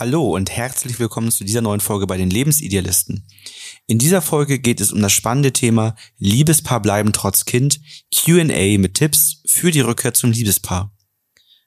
[0.00, 3.26] Hallo und herzlich willkommen zu dieser neuen Folge bei den Lebensidealisten.
[3.88, 7.80] In dieser Folge geht es um das spannende Thema Liebespaar bleiben trotz Kind,
[8.14, 10.92] Q&A mit Tipps für die Rückkehr zum Liebespaar.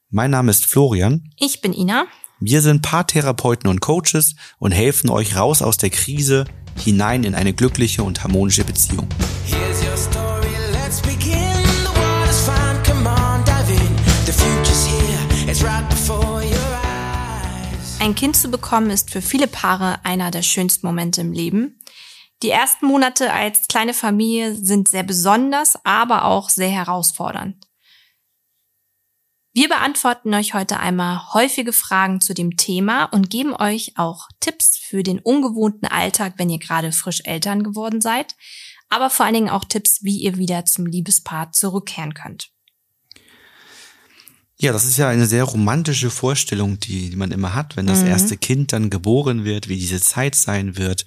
[0.10, 1.30] Mein Name ist Florian.
[1.42, 2.06] Ich bin Ina.
[2.40, 6.46] Wir sind Paartherapeuten und Coaches und helfen euch raus aus der Krise
[6.82, 9.10] hinein in eine glückliche und harmonische Beziehung.
[18.02, 21.80] Ein Kind zu bekommen ist für viele Paare einer der schönsten Momente im Leben.
[22.42, 27.64] Die ersten Monate als kleine Familie sind sehr besonders, aber auch sehr herausfordernd.
[29.54, 34.80] Wir beantworten euch heute einmal häufige Fragen zu dem Thema und geben euch auch Tipps
[34.80, 38.36] für den ungewohnten Alltag, wenn ihr gerade frisch Eltern geworden seid,
[38.90, 42.50] aber vor allen Dingen auch Tipps, wie ihr wieder zum Liebespaar zurückkehren könnt.
[44.62, 48.02] Ja, das ist ja eine sehr romantische Vorstellung, die, die man immer hat, wenn das
[48.04, 48.08] Mhm.
[48.10, 51.04] erste Kind dann geboren wird, wie diese Zeit sein wird.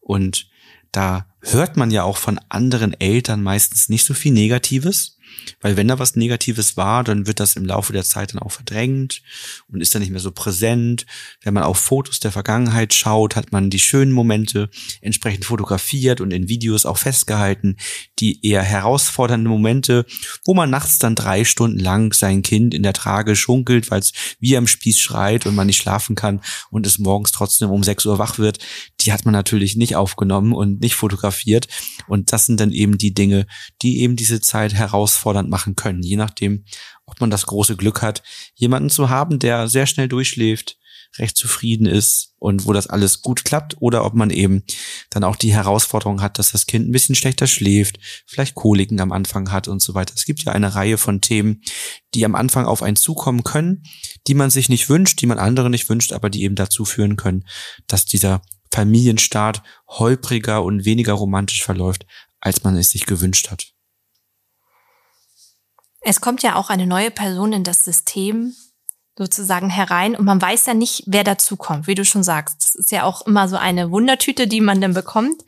[0.00, 0.46] Und
[0.92, 5.18] da hört man ja auch von anderen Eltern meistens nicht so viel Negatives.
[5.60, 8.52] Weil wenn da was Negatives war, dann wird das im Laufe der Zeit dann auch
[8.52, 9.22] verdrängt
[9.68, 11.06] und ist dann nicht mehr so präsent.
[11.42, 16.32] Wenn man auf Fotos der Vergangenheit schaut, hat man die schönen Momente entsprechend fotografiert und
[16.32, 17.76] in Videos auch festgehalten.
[18.18, 20.06] Die eher herausfordernden Momente,
[20.44, 24.12] wo man nachts dann drei Stunden lang sein Kind in der Trage schunkelt, weil es
[24.40, 28.06] wie am Spieß schreit und man nicht schlafen kann und es morgens trotzdem um 6
[28.06, 28.58] Uhr wach wird,
[29.00, 31.68] die hat man natürlich nicht aufgenommen und nicht fotografiert.
[32.06, 33.46] Und das sind dann eben die Dinge,
[33.82, 34.74] die eben diese Zeit
[35.22, 36.64] herausfordernd machen können, je nachdem,
[37.06, 38.22] ob man das große Glück hat,
[38.54, 40.78] jemanden zu haben, der sehr schnell durchschläft,
[41.18, 44.62] recht zufrieden ist und wo das alles gut klappt oder ob man eben
[45.10, 49.12] dann auch die Herausforderung hat, dass das Kind ein bisschen schlechter schläft, vielleicht Koliken am
[49.12, 50.14] Anfang hat und so weiter.
[50.16, 51.60] Es gibt ja eine Reihe von Themen,
[52.14, 53.82] die am Anfang auf einen zukommen können,
[54.26, 57.16] die man sich nicht wünscht, die man anderen nicht wünscht, aber die eben dazu führen
[57.16, 57.44] können,
[57.88, 58.40] dass dieser
[58.72, 62.06] Familienstart holpriger und weniger romantisch verläuft,
[62.40, 63.71] als man es sich gewünscht hat.
[66.04, 68.54] Es kommt ja auch eine neue Person in das System
[69.16, 72.56] sozusagen herein und man weiß ja nicht, wer dazu kommt, wie du schon sagst.
[72.60, 75.44] Das ist ja auch immer so eine Wundertüte, die man dann bekommt.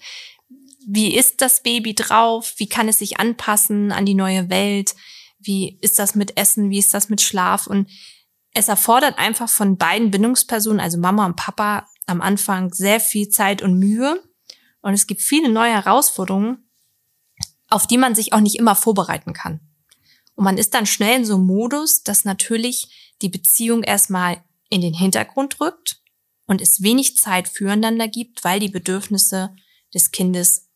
[0.87, 2.55] Wie ist das Baby drauf?
[2.59, 4.95] Wie kann es sich anpassen an die neue Welt?
[5.39, 6.71] Wie ist das mit Essen?
[6.71, 7.67] Wie ist das mit Schlaf?
[7.67, 7.91] Und
[8.53, 13.63] es erfordert einfach von beiden Bindungspersonen, also Mama und Papa, am Anfang sehr viel Zeit
[13.63, 14.23] und Mühe.
[14.83, 16.71] Und es gibt viele neue Herausforderungen,
[17.69, 19.61] auf die man sich auch nicht immer vorbereiten kann.
[20.35, 24.81] Und man ist dann schnell in so einem Modus, dass natürlich die Beziehung erstmal in
[24.81, 26.01] den Hintergrund rückt
[26.47, 29.55] und es wenig Zeit füreinander gibt, weil die Bedürfnisse
[29.93, 30.69] des Kindes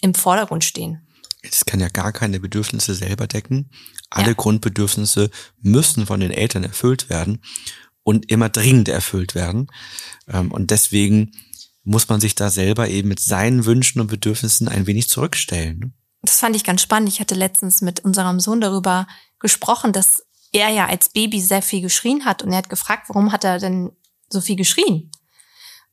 [0.00, 1.06] im Vordergrund stehen.
[1.42, 3.70] Es kann ja gar keine Bedürfnisse selber decken.
[4.08, 4.34] Alle Ja.
[4.34, 7.42] Grundbedürfnisse müssen von den Eltern erfüllt werden
[8.02, 9.70] und immer dringend erfüllt werden.
[10.26, 11.32] Ähm, Und deswegen
[11.82, 15.92] muss man sich da selber eben mit seinen Wünschen und Bedürfnissen ein wenig zurückstellen.
[16.24, 17.08] Das fand ich ganz spannend.
[17.08, 19.06] Ich hatte letztens mit unserem Sohn darüber
[19.38, 23.32] gesprochen, dass er ja als Baby sehr viel geschrien hat und er hat gefragt, warum
[23.32, 23.92] hat er denn
[24.28, 25.10] so viel geschrien?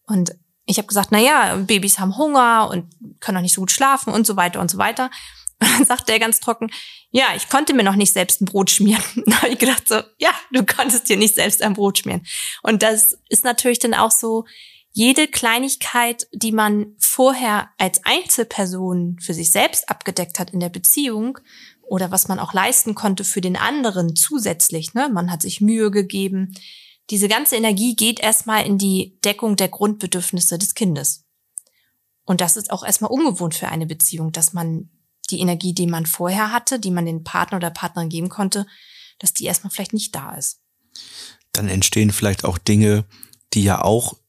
[0.06, 3.72] Und ich habe gesagt, na ja, Babys haben Hunger und können auch nicht so gut
[3.72, 5.10] schlafen und so weiter und so weiter.
[5.62, 6.72] Und dann sagte er ganz trocken,
[7.12, 9.04] ja, ich konnte mir noch nicht selbst ein Brot schmieren.
[9.28, 12.26] Da habe ich gedacht so, ja, du konntest dir nicht selbst ein Brot schmieren.
[12.64, 14.46] Und das ist natürlich dann auch so,
[14.94, 21.40] jede Kleinigkeit, die man vorher als Einzelperson für sich selbst abgedeckt hat in der Beziehung
[21.82, 25.10] oder was man auch leisten konnte für den anderen zusätzlich, ne?
[25.10, 26.54] Man hat sich Mühe gegeben.
[27.10, 31.26] Diese ganze Energie geht erstmal in die Deckung der Grundbedürfnisse des Kindes.
[32.24, 34.90] Und das ist auch erstmal ungewohnt für eine Beziehung, dass man
[35.30, 38.66] die Energie, die man vorher hatte, die man den Partner oder Partnerin geben konnte,
[39.20, 40.60] dass die erstmal vielleicht nicht da ist.
[41.52, 43.06] Dann entstehen vielleicht auch Dinge,
[43.54, 44.21] die ja auch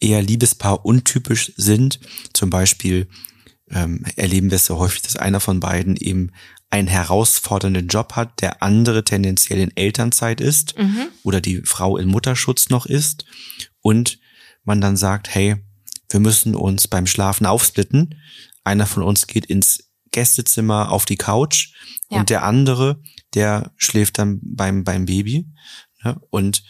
[0.00, 2.00] eher Liebespaar untypisch sind.
[2.32, 3.08] Zum Beispiel
[3.70, 6.32] ähm, erleben wir es so häufig, dass einer von beiden eben
[6.70, 11.08] einen herausfordernden Job hat, der andere tendenziell in Elternzeit ist Mhm.
[11.24, 13.24] oder die Frau in Mutterschutz noch ist
[13.80, 14.18] und
[14.64, 15.56] man dann sagt, hey,
[16.08, 18.14] wir müssen uns beim Schlafen aufsplitten.
[18.64, 21.72] Einer von uns geht ins Gästezimmer auf die Couch
[22.10, 22.18] Ja.
[22.20, 23.00] und der andere,
[23.34, 25.46] der schläft dann beim, beim Baby
[26.04, 26.62] ne, und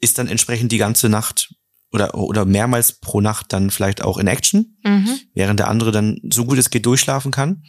[0.00, 1.54] ist dann entsprechend die ganze Nacht
[1.92, 5.18] oder, oder mehrmals pro Nacht dann vielleicht auch in Action, Mhm.
[5.34, 7.62] während der andere dann so gut es geht durchschlafen kann.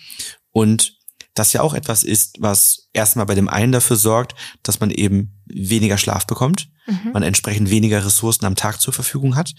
[0.51, 0.95] Und
[1.33, 4.33] das ja auch etwas ist, was erstmal bei dem einen dafür sorgt,
[4.63, 7.11] dass man eben weniger Schlaf bekommt, Mhm.
[7.13, 9.53] man entsprechend weniger Ressourcen am Tag zur Verfügung hat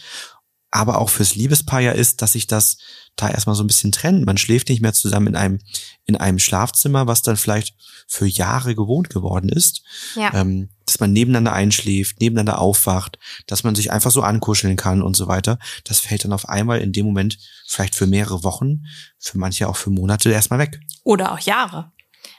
[0.70, 2.78] aber auch fürs Liebespaar ja ist, dass sich das
[3.16, 4.24] da erstmal so ein bisschen trennt.
[4.26, 5.58] Man schläft nicht mehr zusammen in einem,
[6.04, 7.74] in einem Schlafzimmer, was dann vielleicht
[8.06, 9.82] für Jahre gewohnt geworden ist.
[10.14, 10.32] Ja.
[10.34, 15.16] Ähm, dass man nebeneinander einschläft, nebeneinander aufwacht, dass man sich einfach so ankuscheln kann und
[15.16, 15.58] so weiter.
[15.84, 18.86] Das fällt dann auf einmal in dem Moment vielleicht für mehrere Wochen,
[19.18, 20.80] für manche auch für Monate erstmal weg.
[21.04, 21.92] Oder auch Jahre.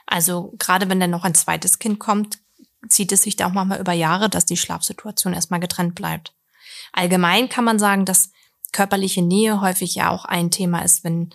[0.08, 2.40] Also gerade wenn dann noch ein zweites Kind kommt,
[2.88, 6.34] zieht es sich da auch manchmal über Jahre, dass die Schlafsituation erstmal getrennt bleibt.
[6.92, 8.32] Allgemein kann man sagen, dass
[8.72, 11.34] körperliche Nähe häufig ja auch ein Thema ist, wenn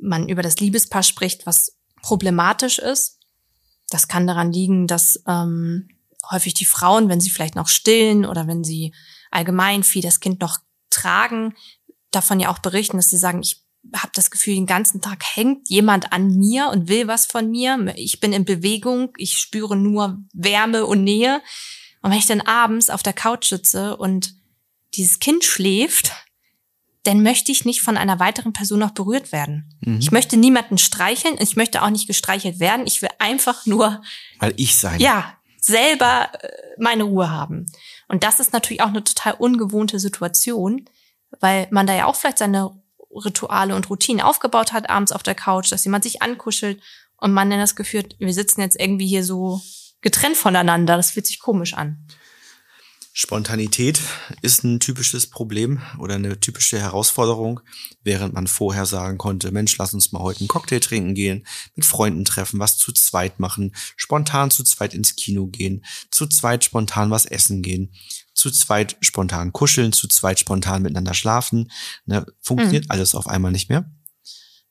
[0.00, 3.18] man über das Liebespaar spricht, was problematisch ist.
[3.90, 5.88] Das kann daran liegen, dass ähm,
[6.30, 8.94] häufig die Frauen, wenn sie vielleicht noch stillen oder wenn sie
[9.30, 10.58] allgemein viel das Kind noch
[10.90, 11.54] tragen,
[12.10, 13.64] davon ja auch berichten, dass sie sagen, ich
[13.94, 17.94] habe das Gefühl, den ganzen Tag hängt jemand an mir und will was von mir.
[17.96, 21.40] Ich bin in Bewegung, ich spüre nur Wärme und Nähe.
[22.02, 24.34] Und wenn ich dann abends auf der Couch sitze und
[24.94, 26.12] dieses Kind schläft,
[27.04, 29.74] dann möchte ich nicht von einer weiteren Person noch berührt werden.
[29.80, 29.98] Mhm.
[29.98, 32.86] Ich möchte niemanden streicheln, ich möchte auch nicht gestreichelt werden.
[32.86, 34.02] Ich will einfach nur,
[34.38, 35.00] Weil ich sein.
[35.00, 36.48] ja, selber äh,
[36.78, 37.66] meine Ruhe haben.
[38.08, 40.84] Und das ist natürlich auch eine total ungewohnte Situation,
[41.40, 42.70] weil man da ja auch vielleicht seine
[43.10, 46.80] Rituale und Routinen aufgebaut hat, abends auf der Couch, dass jemand sich ankuschelt
[47.16, 49.60] und man dann das Gefühl, hat, wir sitzen jetzt irgendwie hier so
[50.00, 50.96] getrennt voneinander.
[50.96, 52.06] Das fühlt sich komisch an.
[53.20, 54.00] Spontanität
[54.42, 57.58] ist ein typisches Problem oder eine typische Herausforderung,
[58.04, 61.44] während man vorher sagen konnte, Mensch, lass uns mal heute einen Cocktail trinken gehen,
[61.74, 66.62] mit Freunden treffen, was zu zweit machen, spontan zu zweit ins Kino gehen, zu zweit
[66.62, 67.92] spontan was essen gehen,
[68.34, 71.72] zu zweit spontan kuscheln, zu zweit spontan miteinander schlafen.
[72.06, 72.90] Ne, funktioniert Mhm.
[72.92, 73.90] alles auf einmal nicht mehr.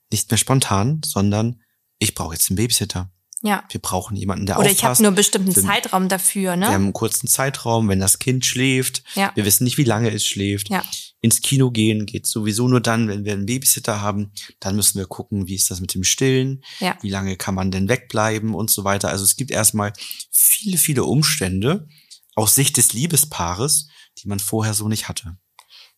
[0.10, 1.62] Nicht mehr spontan, sondern
[2.00, 3.12] ich brauche jetzt einen Babysitter.
[3.44, 3.64] Ja.
[3.70, 5.02] Wir brauchen jemanden, der Oder ich habe aufpasst.
[5.02, 6.68] nur einen bestimmten Wir- Zeitraum dafür, Wir haben ne?
[6.70, 9.04] einen kurzen Zeitraum, wenn das Kind schläft.
[9.16, 9.32] Ja.
[9.36, 10.70] Wir wissen nicht, wie lange es schläft.
[10.70, 10.84] Ja.
[11.22, 14.32] Ins Kino gehen geht sowieso nur dann, wenn wir einen Babysitter haben.
[14.60, 16.64] Dann müssen wir gucken, wie ist das mit dem Stillen?
[16.80, 16.98] Ja.
[17.02, 19.10] Wie lange kann man denn wegbleiben und so weiter.
[19.10, 19.94] Also es gibt erstmal
[20.32, 21.88] viele, viele Umstände
[22.36, 23.88] aus Sicht des Liebespaares,
[24.20, 25.38] die man vorher so nicht hatte.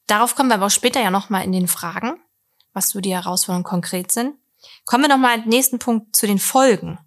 [0.07, 2.13] Darauf kommen wir aber auch später ja nochmal in den Fragen,
[2.73, 4.33] was so die Herausforderungen konkret sind.
[4.85, 6.97] Kommen wir nochmal im nächsten Punkt zu den Folgen.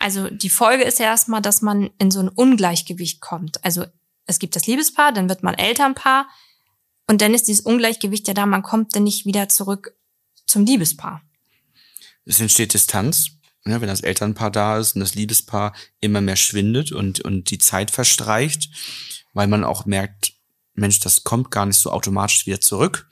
[0.00, 3.62] Also die Folge ist ja erstmal, dass man in so ein Ungleichgewicht kommt.
[3.64, 3.84] Also
[4.26, 6.26] es gibt das Liebespaar, dann wird man Elternpaar
[7.06, 9.94] und dann ist dieses Ungleichgewicht ja da, man kommt dann nicht wieder zurück
[10.46, 11.20] zum Liebespaar.
[12.24, 13.32] Es entsteht Distanz,
[13.64, 17.58] ne, wenn das Elternpaar da ist und das Liebespaar immer mehr schwindet und, und die
[17.58, 18.70] Zeit verstreicht,
[19.34, 20.32] weil man auch merkt,
[20.72, 23.09] Mensch, das kommt gar nicht so automatisch wieder zurück.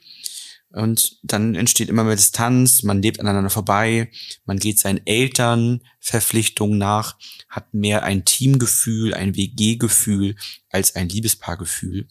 [0.71, 4.11] Und dann entsteht immer mehr Distanz, man lebt aneinander vorbei,
[4.45, 7.17] man geht seinen Eltern Verpflichtungen nach,
[7.49, 10.35] hat mehr ein Teamgefühl, ein WG-Gefühl
[10.69, 12.07] als ein Liebespaargefühl.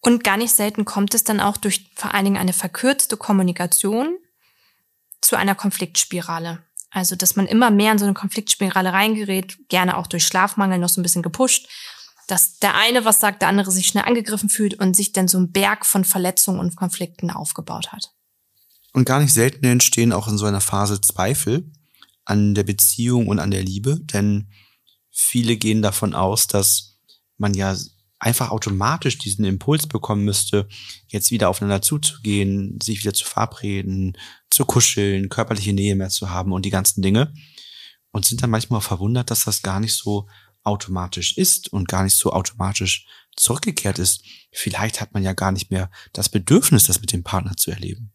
[0.00, 4.18] Und gar nicht selten kommt es dann auch durch vor allen Dingen eine verkürzte Kommunikation
[5.20, 6.62] zu einer Konfliktspirale.
[6.90, 10.88] Also, dass man immer mehr in so eine Konfliktspirale reingerät, gerne auch durch Schlafmangel noch
[10.88, 11.68] so ein bisschen gepusht,
[12.30, 15.38] dass der eine was sagt, der andere sich schnell angegriffen fühlt und sich dann so
[15.38, 18.12] ein Berg von Verletzungen und Konflikten aufgebaut hat.
[18.92, 21.70] Und gar nicht selten entstehen auch in so einer Phase Zweifel
[22.24, 24.48] an der Beziehung und an der Liebe, denn
[25.10, 26.98] viele gehen davon aus, dass
[27.36, 27.76] man ja
[28.18, 30.68] einfach automatisch diesen Impuls bekommen müsste,
[31.08, 34.16] jetzt wieder aufeinander zuzugehen, sich wieder zu verabreden,
[34.50, 37.32] zu kuscheln, körperliche Nähe mehr zu haben und die ganzen Dinge.
[38.12, 40.26] Und sind dann manchmal verwundert, dass das gar nicht so
[40.62, 44.24] automatisch ist und gar nicht so automatisch zurückgekehrt ist.
[44.52, 48.12] Vielleicht hat man ja gar nicht mehr das Bedürfnis, das mit dem Partner zu erleben.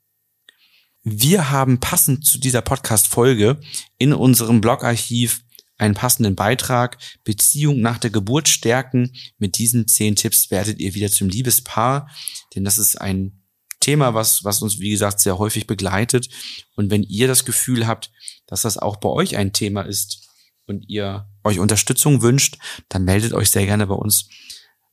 [1.03, 3.59] Wir haben passend zu dieser Podcast-Folge
[3.97, 5.43] in unserem Blogarchiv
[5.77, 9.11] einen passenden Beitrag Beziehung nach der Geburt stärken.
[9.37, 12.09] Mit diesen zehn Tipps werdet ihr wieder zum Liebespaar,
[12.55, 13.43] denn das ist ein
[13.81, 16.29] Thema, was, was uns, wie gesagt, sehr häufig begleitet.
[16.75, 18.11] Und wenn ihr das Gefühl habt,
[18.47, 20.27] dass das auch bei euch ein Thema ist
[20.65, 22.57] und ihr euch Unterstützung wünscht,
[22.89, 24.29] dann meldet euch sehr gerne bei uns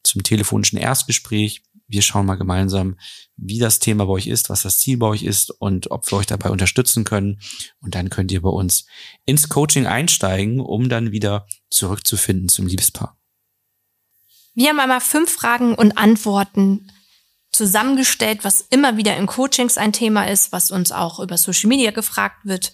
[0.04, 1.62] zum telefonischen Erstgespräch.
[1.88, 2.96] Wir schauen mal gemeinsam,
[3.36, 6.18] wie das Thema bei euch ist, was das Ziel bei euch ist und ob wir
[6.18, 7.40] euch dabei unterstützen können.
[7.80, 8.86] Und dann könnt ihr bei uns
[9.26, 13.18] ins Coaching einsteigen, um dann wieder zurückzufinden zum Liebespaar.
[14.54, 16.90] Wir haben einmal fünf Fragen und Antworten
[17.52, 21.90] zusammengestellt, was immer wieder in Coachings ein Thema ist, was uns auch über Social Media
[21.90, 22.72] gefragt wird.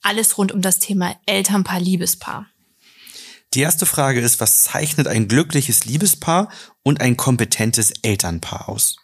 [0.00, 2.46] Alles rund um das Thema Elternpaar, Liebespaar.
[3.54, 6.50] Die erste Frage ist, was zeichnet ein glückliches Liebespaar
[6.82, 8.96] und ein kompetentes Elternpaar aus?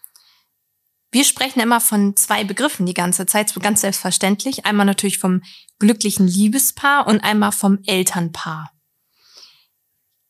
[1.11, 4.67] Wir sprechen immer von zwei Begriffen die ganze Zeit, so ganz selbstverständlich.
[4.67, 5.43] Einmal natürlich vom
[5.79, 8.73] glücklichen Liebespaar und einmal vom Elternpaar.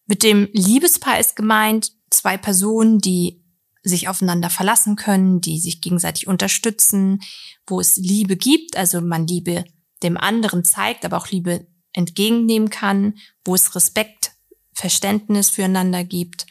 [0.06, 3.42] Mit dem Liebespaar ist gemeint zwei Personen, die
[3.82, 7.20] sich aufeinander verlassen können, die sich gegenseitig unterstützen,
[7.66, 9.64] wo es Liebe gibt, also man Liebe
[10.02, 14.32] dem anderen zeigt, aber auch Liebe entgegennehmen kann, wo es Respekt,
[14.74, 16.46] Verständnis füreinander gibt,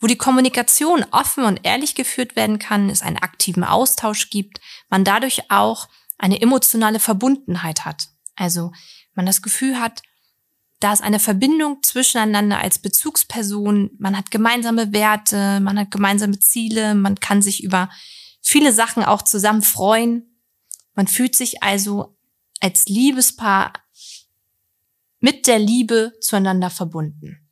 [0.00, 5.04] wo die Kommunikation offen und ehrlich geführt werden kann, es einen aktiven Austausch gibt, man
[5.04, 5.88] dadurch auch
[6.18, 8.08] eine emotionale Verbundenheit hat.
[8.34, 8.72] Also
[9.14, 10.02] man das Gefühl hat,
[10.80, 16.94] da ist eine Verbindung zwischeneinander als Bezugsperson, man hat gemeinsame Werte, man hat gemeinsame Ziele,
[16.94, 17.88] man kann sich über
[18.42, 20.38] viele Sachen auch zusammen freuen.
[20.94, 22.16] Man fühlt sich also
[22.60, 23.72] als Liebespaar
[25.20, 27.46] mit der Liebe zueinander verbunden.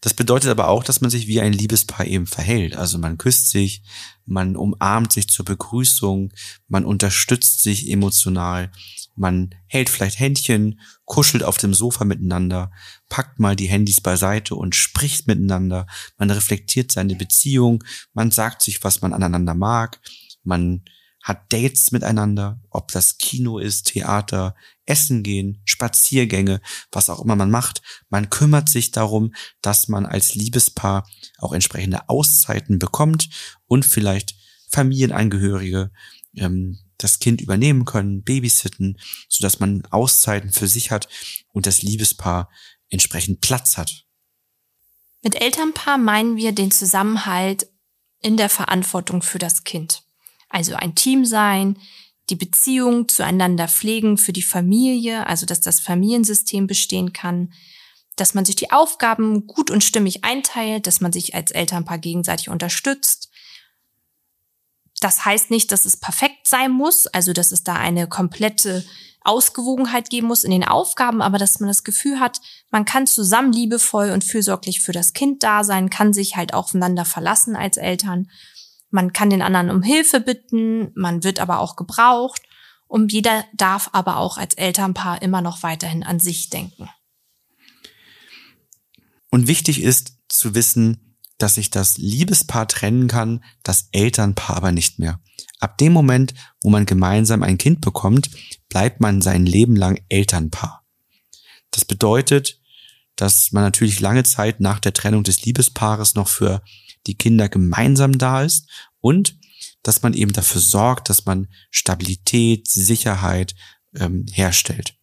[0.00, 2.76] Das bedeutet aber auch, dass man sich wie ein Liebespaar eben verhält.
[2.76, 3.82] Also man küsst sich,
[4.24, 6.32] man umarmt sich zur Begrüßung,
[6.68, 8.70] man unterstützt sich emotional,
[9.16, 12.70] man hält vielleicht Händchen, kuschelt auf dem Sofa miteinander,
[13.08, 15.86] packt mal die Handys beiseite und spricht miteinander,
[16.18, 20.00] man reflektiert seine Beziehung, man sagt sich, was man aneinander mag,
[20.44, 20.84] man
[21.22, 24.54] hat Dates miteinander, ob das Kino ist, Theater,
[24.86, 27.82] Essen gehen, Spaziergänge, was auch immer man macht.
[28.08, 33.28] Man kümmert sich darum, dass man als Liebespaar auch entsprechende Auszeiten bekommt
[33.66, 34.34] und vielleicht
[34.70, 35.90] Familienangehörige
[36.34, 41.08] ähm, das Kind übernehmen können, babysitten, so dass man Auszeiten für sich hat
[41.52, 42.50] und das Liebespaar
[42.88, 44.06] entsprechend Platz hat.
[45.22, 47.68] Mit Elternpaar meinen wir den Zusammenhalt
[48.20, 50.04] in der Verantwortung für das Kind.
[50.48, 51.78] Also ein Team sein,
[52.30, 57.52] die Beziehung zueinander pflegen für die Familie, also dass das Familiensystem bestehen kann,
[58.16, 62.48] dass man sich die Aufgaben gut und stimmig einteilt, dass man sich als Elternpaar gegenseitig
[62.48, 63.30] unterstützt.
[65.00, 68.84] Das heißt nicht, dass es perfekt sein muss, also dass es da eine komplette
[69.20, 72.40] Ausgewogenheit geben muss in den Aufgaben, aber dass man das Gefühl hat,
[72.70, 77.04] man kann zusammen liebevoll und fürsorglich für das Kind da sein, kann sich halt aufeinander
[77.04, 78.30] verlassen als Eltern
[78.96, 82.40] man kann den anderen um Hilfe bitten, man wird aber auch gebraucht
[82.88, 86.88] und jeder darf aber auch als Elternpaar immer noch weiterhin an sich denken.
[89.30, 94.98] Und wichtig ist zu wissen, dass sich das Liebespaar trennen kann, das Elternpaar aber nicht
[94.98, 95.20] mehr.
[95.60, 98.30] Ab dem Moment, wo man gemeinsam ein Kind bekommt,
[98.70, 100.86] bleibt man sein Leben lang Elternpaar.
[101.70, 102.62] Das bedeutet,
[103.14, 106.62] dass man natürlich lange Zeit nach der Trennung des Liebespaares noch für
[107.06, 108.68] die Kinder gemeinsam da ist
[109.00, 109.38] und
[109.82, 113.54] dass man eben dafür sorgt, dass man Stabilität, Sicherheit
[113.94, 114.96] ähm, herstellt.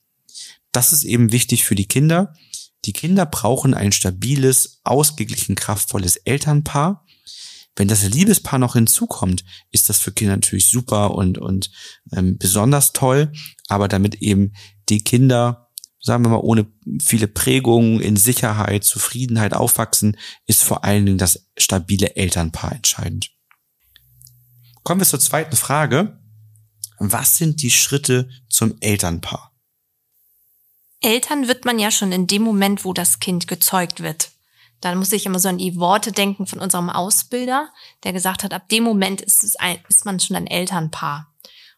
[0.71, 2.33] Das ist eben wichtig für die Kinder.
[2.85, 7.05] Die Kinder brauchen ein stabiles, ausgeglichen, kraftvolles Elternpaar.
[7.75, 11.71] Wenn das Liebespaar noch hinzukommt, ist das für Kinder natürlich super und, und
[12.11, 13.31] ähm, besonders toll.
[13.69, 14.53] Aber damit eben
[14.89, 15.62] die Kinder
[16.03, 16.67] sagen wir mal, ohne
[17.01, 23.31] viele Prägungen in Sicherheit, Zufriedenheit aufwachsen, ist vor allen Dingen das stabile Elternpaar entscheidend.
[24.83, 26.19] Kommen wir zur zweiten Frage.
[26.99, 29.53] Was sind die Schritte zum Elternpaar?
[30.99, 34.31] Eltern wird man ja schon in dem Moment, wo das Kind gezeugt wird.
[34.81, 37.69] Dann muss ich immer so an die Worte denken von unserem Ausbilder,
[38.03, 41.33] der gesagt hat, ab dem Moment ist, ein, ist man schon ein Elternpaar.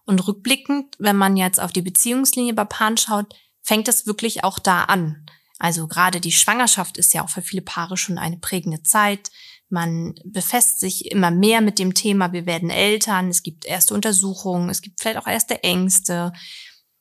[0.05, 3.33] Und rückblickend, wenn man jetzt auf die Beziehungslinie bei Paaren schaut,
[3.65, 5.25] fängt es wirklich auch da an.
[5.57, 9.31] Also gerade die Schwangerschaft ist ja auch für viele Paare schon eine prägende Zeit.
[9.69, 14.69] Man befasst sich immer mehr mit dem Thema, wir werden Eltern, es gibt erste Untersuchungen,
[14.69, 16.31] es gibt vielleicht auch erste Ängste.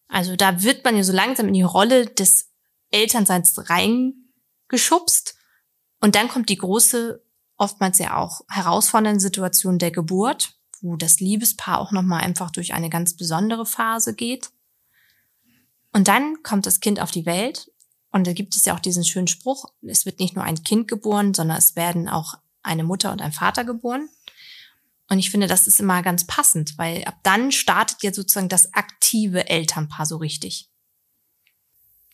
[0.08, 2.50] Also da wird man ja so langsam in die Rolle des
[2.90, 5.36] Elternseins reingeschubst.
[6.00, 7.22] Und dann kommt die große,
[7.58, 12.88] oftmals ja auch herausfordernde Situation der Geburt, wo das Liebespaar auch nochmal einfach durch eine
[12.88, 14.50] ganz besondere Phase geht.
[15.94, 17.70] Und dann kommt das Kind auf die Welt
[18.10, 20.88] und da gibt es ja auch diesen schönen Spruch, es wird nicht nur ein Kind
[20.88, 22.34] geboren, sondern es werden auch
[22.64, 24.08] eine Mutter und ein Vater geboren.
[25.08, 28.74] Und ich finde, das ist immer ganz passend, weil ab dann startet ja sozusagen das
[28.74, 30.68] aktive Elternpaar so richtig.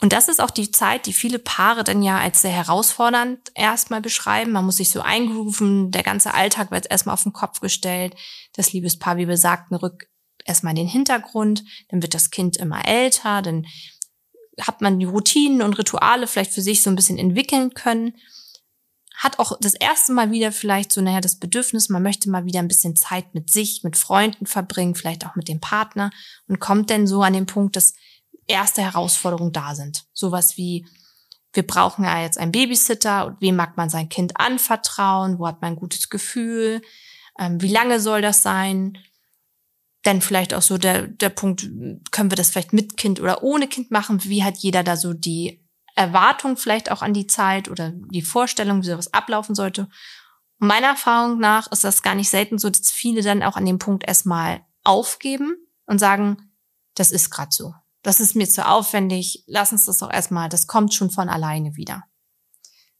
[0.02, 4.02] Und das ist auch die Zeit, die viele Paare dann ja als sehr herausfordernd erstmal
[4.02, 4.52] beschreiben.
[4.52, 8.14] Man muss sich so eingrooven, der ganze Alltag wird erstmal auf den Kopf gestellt.
[8.54, 10.08] Das Liebespaar, wie besagt, rückt
[10.50, 13.66] erstmal den Hintergrund, dann wird das Kind immer älter, dann
[14.60, 18.14] hat man die Routinen und Rituale vielleicht für sich so ein bisschen entwickeln können,
[19.16, 22.60] hat auch das erste Mal wieder vielleicht so, naja, das Bedürfnis, man möchte mal wieder
[22.60, 26.10] ein bisschen Zeit mit sich, mit Freunden verbringen, vielleicht auch mit dem Partner
[26.48, 27.92] und kommt dann so an den Punkt, dass
[28.46, 30.04] erste Herausforderungen da sind.
[30.14, 30.86] Sowas wie,
[31.52, 35.60] wir brauchen ja jetzt einen Babysitter und wem mag man sein Kind anvertrauen, wo hat
[35.60, 36.80] man ein gutes Gefühl,
[37.38, 38.96] ähm, wie lange soll das sein,
[40.02, 41.68] dann vielleicht auch so der, der Punkt,
[42.10, 44.24] können wir das vielleicht mit Kind oder ohne Kind machen?
[44.24, 48.82] Wie hat jeder da so die Erwartung vielleicht auch an die Zeit oder die Vorstellung,
[48.82, 49.88] wie sowas ablaufen sollte?
[50.58, 53.66] Und meiner Erfahrung nach ist das gar nicht selten so, dass viele dann auch an
[53.66, 56.50] dem Punkt erstmal aufgeben und sagen,
[56.94, 57.74] das ist gerade so.
[58.02, 59.44] Das ist mir zu aufwendig.
[59.46, 60.48] Lass uns das doch erstmal.
[60.48, 62.04] Das kommt schon von alleine wieder.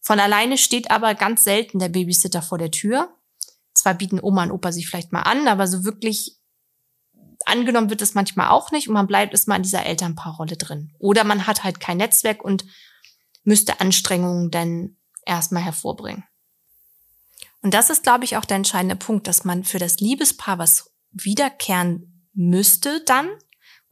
[0.01, 3.15] Von alleine steht aber ganz selten der Babysitter vor der Tür.
[3.75, 6.40] Zwar bieten Oma und Opa sich vielleicht mal an, aber so wirklich
[7.47, 10.93] angenommen wird es manchmal auch nicht und man bleibt erstmal in dieser Elternpaarrolle drin.
[10.99, 12.65] Oder man hat halt kein Netzwerk und
[13.45, 16.25] müsste Anstrengungen dann erstmal hervorbringen.
[17.63, 20.93] Und das ist, glaube ich, auch der entscheidende Punkt, dass man für das Liebespaar, was
[21.11, 23.29] wiederkehren müsste dann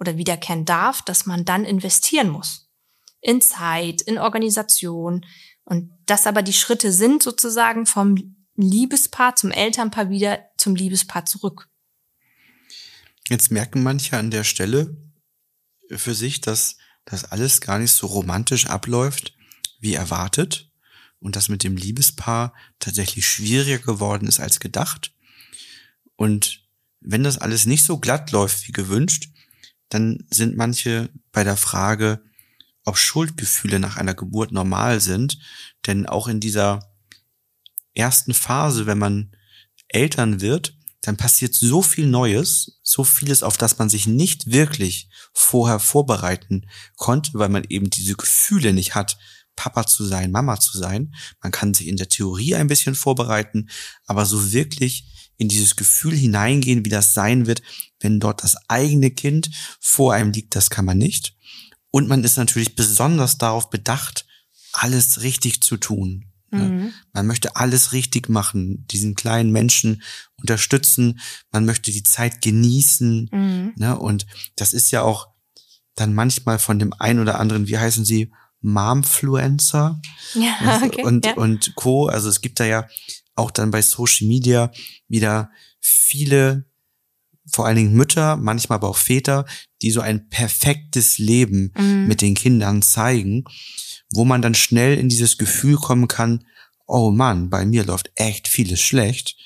[0.00, 2.70] oder wiederkehren darf, dass man dann investieren muss.
[3.20, 5.26] In Zeit, in Organisation.
[5.64, 11.67] Und dass aber die Schritte sind sozusagen vom Liebespaar zum Elternpaar wieder zum Liebespaar zurück.
[13.28, 14.96] Jetzt merken manche an der Stelle
[15.90, 19.34] für sich, dass das alles gar nicht so romantisch abläuft,
[19.80, 20.70] wie erwartet
[21.20, 25.12] und das mit dem Liebespaar tatsächlich schwieriger geworden ist als gedacht.
[26.16, 26.64] Und
[27.00, 29.28] wenn das alles nicht so glatt läuft wie gewünscht,
[29.88, 32.22] dann sind manche bei der Frage,
[32.84, 35.38] ob Schuldgefühle nach einer Geburt normal sind.
[35.86, 36.92] Denn auch in dieser
[37.94, 39.36] ersten Phase, wenn man
[39.88, 45.08] Eltern wird, dann passiert so viel Neues, so vieles, auf das man sich nicht wirklich
[45.32, 49.18] vorher vorbereiten konnte, weil man eben diese Gefühle nicht hat,
[49.54, 51.14] Papa zu sein, Mama zu sein.
[51.42, 53.68] Man kann sich in der Theorie ein bisschen vorbereiten,
[54.06, 57.62] aber so wirklich in dieses Gefühl hineingehen, wie das sein wird,
[58.00, 59.50] wenn dort das eigene Kind
[59.80, 61.36] vor einem liegt, das kann man nicht.
[61.90, 64.26] Und man ist natürlich besonders darauf bedacht,
[64.72, 66.27] alles richtig zu tun.
[66.50, 66.92] Mhm.
[67.12, 70.02] Man möchte alles richtig machen, diesen kleinen Menschen
[70.40, 71.20] unterstützen,
[71.52, 73.28] man möchte die Zeit genießen.
[73.32, 73.72] Mhm.
[73.76, 73.98] Ne?
[73.98, 74.26] Und
[74.56, 75.28] das ist ja auch
[75.94, 80.00] dann manchmal von dem einen oder anderen, wie heißen sie, Momfluencer
[80.34, 81.34] ja, okay, und, ja.
[81.34, 82.06] und Co.
[82.06, 82.88] Also es gibt da ja
[83.34, 84.72] auch dann bei Social Media
[85.06, 85.50] wieder
[85.80, 86.64] viele,
[87.50, 89.44] vor allen Dingen Mütter, manchmal aber auch Väter,
[89.80, 92.06] die so ein perfektes Leben Mhm.
[92.08, 93.44] mit den Kindern zeigen,
[94.10, 96.44] wo man dann schnell in dieses Gefühl kommen kann,
[96.86, 99.36] oh Mann, bei mir läuft echt vieles schlecht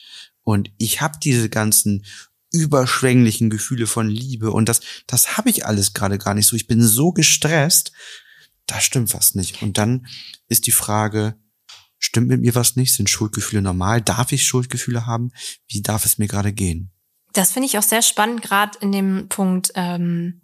[0.43, 2.05] und ich habe diese ganzen
[2.53, 6.55] überschwänglichen Gefühle von Liebe und das das habe ich alles gerade gar nicht so.
[6.55, 7.93] Ich bin so gestresst,
[8.67, 9.63] da stimmt was nicht.
[9.63, 10.07] Und dann
[10.49, 11.37] ist die Frage,
[11.99, 12.93] stimmt mit mir was nicht?
[12.93, 14.03] Sind Schuldgefühle normal?
[14.03, 15.33] Darf ich Schuldgefühle haben?
[15.69, 16.91] Wie darf es mir gerade gehen?
[17.33, 20.43] Das finde ich auch sehr spannend, gerade in dem Punkt, ähm,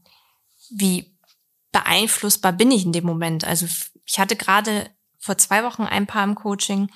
[0.70, 1.14] wie
[1.72, 3.44] beeinflussbar bin ich in dem Moment.
[3.44, 3.66] Also
[4.08, 6.90] ich hatte gerade vor zwei Wochen ein Paar im Coaching,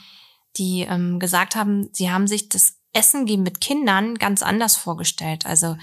[0.57, 5.47] die ähm, gesagt haben, sie haben sich das Essen gehen mit Kindern ganz anders vorgestellt.
[5.47, 5.77] Also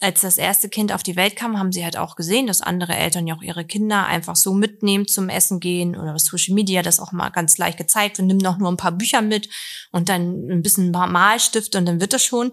[0.00, 2.94] als das erste Kind auf die Welt kam, haben sie halt auch gesehen, dass andere
[2.94, 6.82] Eltern ja auch ihre Kinder einfach so mitnehmen zum Essen gehen oder was Social Media
[6.82, 9.48] das auch mal ganz leicht gezeigt und nimm noch nur ein paar Bücher mit
[9.92, 12.52] und dann ein bisschen Malstift und dann wird das schon.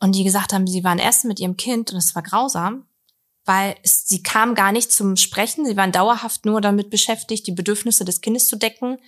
[0.00, 2.86] Und die gesagt haben, sie waren erst mit ihrem Kind und es war grausam,
[3.44, 5.64] weil sie kam gar nicht zum Sprechen.
[5.66, 8.98] Sie waren dauerhaft nur damit beschäftigt, die Bedürfnisse des Kindes zu decken.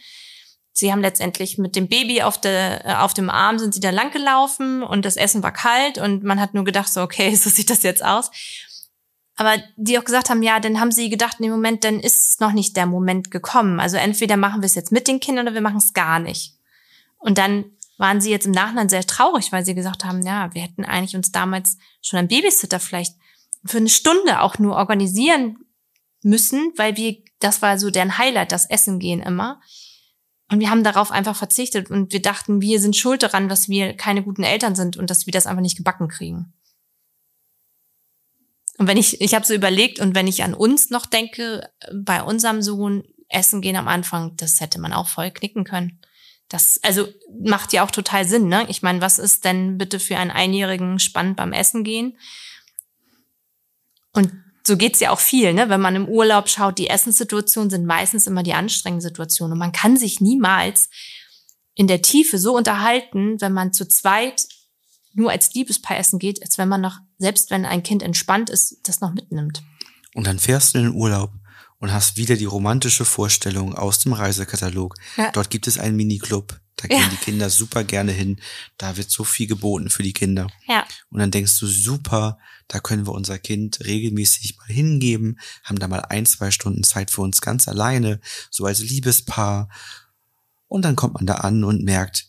[0.72, 3.90] Sie haben letztendlich mit dem Baby auf, der, äh, auf dem Arm sind sie da
[3.90, 7.48] lang gelaufen und das Essen war kalt und man hat nur gedacht, so, okay, so
[7.48, 8.30] sieht das jetzt aus.
[9.36, 12.40] Aber die auch gesagt haben, ja, dann haben sie gedacht, in dem Moment, dann ist
[12.40, 13.80] noch nicht der Moment gekommen.
[13.80, 16.54] Also entweder machen wir es jetzt mit den Kindern oder wir machen es gar nicht.
[17.18, 17.64] Und dann
[17.96, 21.16] waren sie jetzt im Nachhinein sehr traurig, weil sie gesagt haben, ja, wir hätten eigentlich
[21.16, 23.14] uns damals schon einen Babysitter vielleicht
[23.66, 25.58] für eine Stunde auch nur organisieren
[26.22, 29.60] müssen, weil wir, das war so deren Highlight, das Essen gehen immer.
[30.50, 33.94] Und wir haben darauf einfach verzichtet und wir dachten, wir sind schuld daran, dass wir
[33.94, 36.52] keine guten Eltern sind und dass wir das einfach nicht gebacken kriegen.
[38.76, 42.22] Und wenn ich, ich habe so überlegt und wenn ich an uns noch denke, bei
[42.22, 46.00] unserem Sohn Essen gehen am Anfang, das hätte man auch voll knicken können.
[46.48, 47.08] Das, also
[47.42, 48.66] macht ja auch total Sinn, ne?
[48.68, 52.18] Ich meine, was ist denn bitte für einen Einjährigen spannend beim Essen gehen?
[54.14, 54.32] Und
[54.66, 55.68] so geht's ja auch viel, ne?
[55.68, 59.52] Wenn man im Urlaub schaut, die Essenssituationen sind meistens immer die anstrengenden Situationen.
[59.52, 60.88] Und man kann sich niemals
[61.74, 64.46] in der Tiefe so unterhalten, wenn man zu zweit
[65.12, 68.78] nur als Liebespaar essen geht, als wenn man noch, selbst wenn ein Kind entspannt ist,
[68.84, 69.62] das noch mitnimmt.
[70.14, 71.32] Und dann fährst du in den Urlaub
[71.78, 74.94] und hast wieder die romantische Vorstellung aus dem Reisekatalog.
[75.16, 75.30] Ja.
[75.32, 76.58] Dort gibt es einen Miniclub.
[76.76, 76.98] Da Ja.
[76.98, 78.40] gehen die Kinder super gerne hin.
[78.78, 80.48] Da wird so viel geboten für die Kinder.
[80.66, 80.86] Ja.
[81.10, 85.86] Und dann denkst du, super, da können wir unser Kind regelmäßig mal hingeben, haben da
[85.88, 89.68] mal ein, zwei Stunden Zeit für uns ganz alleine, so als Liebespaar.
[90.66, 92.26] Und dann kommt man da an und merkt,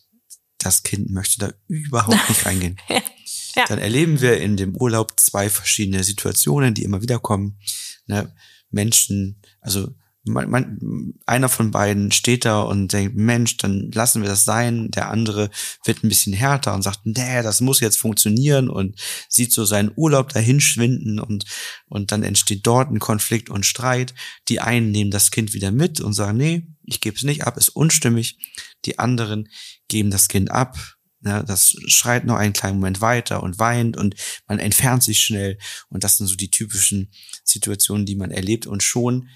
[0.58, 2.78] das Kind möchte da überhaupt nicht reingehen.
[2.88, 3.64] Ja.
[3.68, 7.58] Dann erleben wir in dem Urlaub zwei verschiedene Situationen, die immer wieder kommen.
[8.06, 8.32] Ne?
[8.70, 9.94] Menschen, also
[10.26, 14.90] man, man, einer von beiden steht da und denkt, Mensch, dann lassen wir das sein.
[14.90, 15.50] Der andere
[15.84, 18.96] wird ein bisschen härter und sagt, nee, das muss jetzt funktionieren und
[19.28, 21.44] sieht so seinen Urlaub dahin schwinden und,
[21.88, 24.14] und dann entsteht dort ein Konflikt und Streit.
[24.48, 27.56] Die einen nehmen das Kind wieder mit und sagen, nee, ich gebe es nicht ab,
[27.56, 28.38] ist unstimmig.
[28.84, 29.48] Die anderen
[29.88, 30.76] geben das Kind ab.
[31.24, 34.14] Ja, das schreit noch einen kleinen Moment weiter und weint und
[34.46, 35.58] man entfernt sich schnell.
[35.88, 37.10] Und das sind so die typischen
[37.42, 38.66] Situationen, die man erlebt.
[38.66, 39.28] Und schon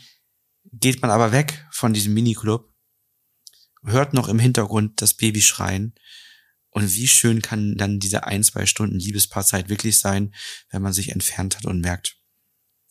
[0.72, 2.72] geht man aber weg von diesem Miniclub,
[3.84, 5.94] hört noch im Hintergrund das Baby schreien.
[6.70, 10.32] Und wie schön kann dann diese ein, zwei Stunden Liebespaarzeit wirklich sein,
[10.70, 12.16] wenn man sich entfernt hat und merkt,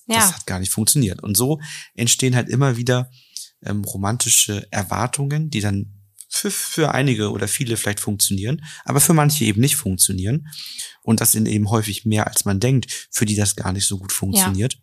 [0.07, 0.15] Ja.
[0.17, 1.23] das hat gar nicht funktioniert.
[1.23, 1.61] Und so
[1.93, 3.09] entstehen halt immer wieder
[3.63, 5.93] ähm, romantische Erwartungen, die dann
[6.27, 10.47] für, für einige oder viele vielleicht funktionieren, aber für manche eben nicht funktionieren.
[11.01, 13.97] Und das sind eben häufig mehr, als man denkt, für die das gar nicht so
[13.97, 14.77] gut funktioniert.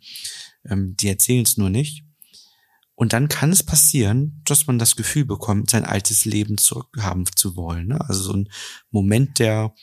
[0.64, 2.05] Ähm, die erzählen es nur nicht.
[2.98, 7.54] Und dann kann es passieren, dass man das Gefühl bekommt, sein altes Leben zurückhaben zu
[7.54, 7.88] wollen.
[7.88, 8.00] Ne?
[8.00, 8.48] Also so ein
[8.90, 9.74] Moment der,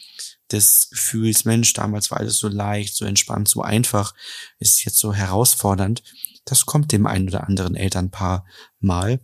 [0.51, 4.15] des Gefühls, Mensch, damals war alles so leicht, so entspannt, so einfach,
[4.57, 6.01] ist jetzt so herausfordernd.
[6.43, 8.47] Das kommt dem einen oder anderen Elternpaar
[8.79, 9.21] mal.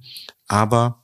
[0.48, 1.04] Aber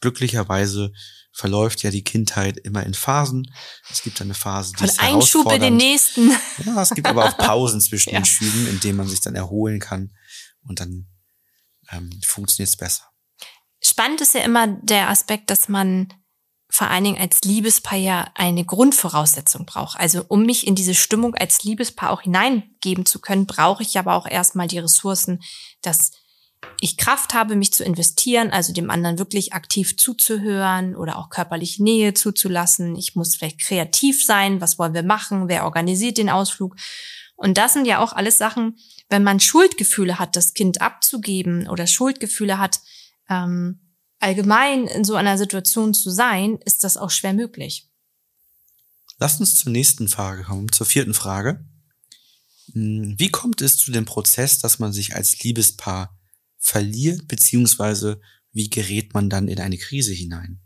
[0.00, 0.92] glücklicherweise
[1.30, 3.52] verläuft ja die Kindheit immer in Phasen.
[3.90, 6.30] Es gibt eine Phase, die Von ist einem Schub in den nächsten.
[6.64, 8.20] Ja, es gibt aber auch Pausen zwischen Ja.
[8.20, 10.10] den Schüben, in denen man sich dann erholen kann
[10.62, 11.06] und dann
[11.90, 13.04] ähm, funktioniert es besser.
[13.82, 16.12] Spannend ist ja immer der Aspekt, dass man
[16.70, 19.98] vor allen Dingen als Liebespaar ja eine Grundvoraussetzung braucht.
[19.98, 24.14] Also um mich in diese Stimmung als Liebespaar auch hineingeben zu können, brauche ich aber
[24.14, 25.40] auch erstmal die Ressourcen,
[25.80, 26.12] dass
[26.80, 31.78] ich Kraft habe, mich zu investieren, also dem anderen wirklich aktiv zuzuhören oder auch körperlich
[31.78, 32.96] Nähe zuzulassen.
[32.96, 36.76] Ich muss vielleicht kreativ sein, was wollen wir machen, wer organisiert den Ausflug.
[37.38, 41.86] Und das sind ja auch alles Sachen, wenn man Schuldgefühle hat, das Kind abzugeben oder
[41.86, 42.80] Schuldgefühle hat,
[43.30, 47.88] ähm, allgemein in so einer Situation zu sein, ist das auch schwer möglich.
[49.18, 51.64] Lasst uns zur nächsten Frage kommen, zur vierten Frage.
[52.72, 56.18] Hm, Wie kommt es zu dem Prozess, dass man sich als Liebespaar
[56.58, 58.20] verliert, beziehungsweise
[58.50, 60.60] wie gerät man dann in eine Krise hinein?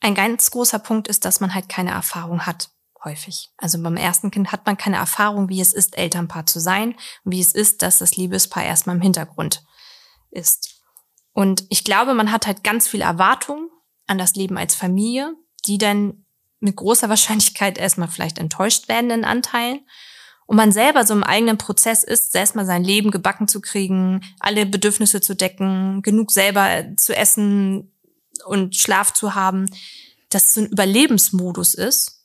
[0.00, 2.71] Ein ganz großer Punkt ist, dass man halt keine Erfahrung hat,
[3.04, 3.50] häufig.
[3.56, 7.40] Also beim ersten Kind hat man keine Erfahrung, wie es ist, Elternpaar zu sein, wie
[7.40, 9.64] es ist, dass das Liebespaar erstmal im Hintergrund
[10.30, 10.80] ist.
[11.32, 13.70] Und ich glaube, man hat halt ganz viel Erwartung
[14.06, 15.34] an das Leben als Familie,
[15.66, 16.26] die dann
[16.60, 19.80] mit großer Wahrscheinlichkeit erstmal vielleicht enttäuscht werden in Anteilen.
[20.46, 24.66] Und man selber so im eigenen Prozess ist, erstmal sein Leben gebacken zu kriegen, alle
[24.66, 27.92] Bedürfnisse zu decken, genug selber zu essen
[28.44, 29.66] und Schlaf zu haben,
[30.28, 32.21] dass es so ein Überlebensmodus ist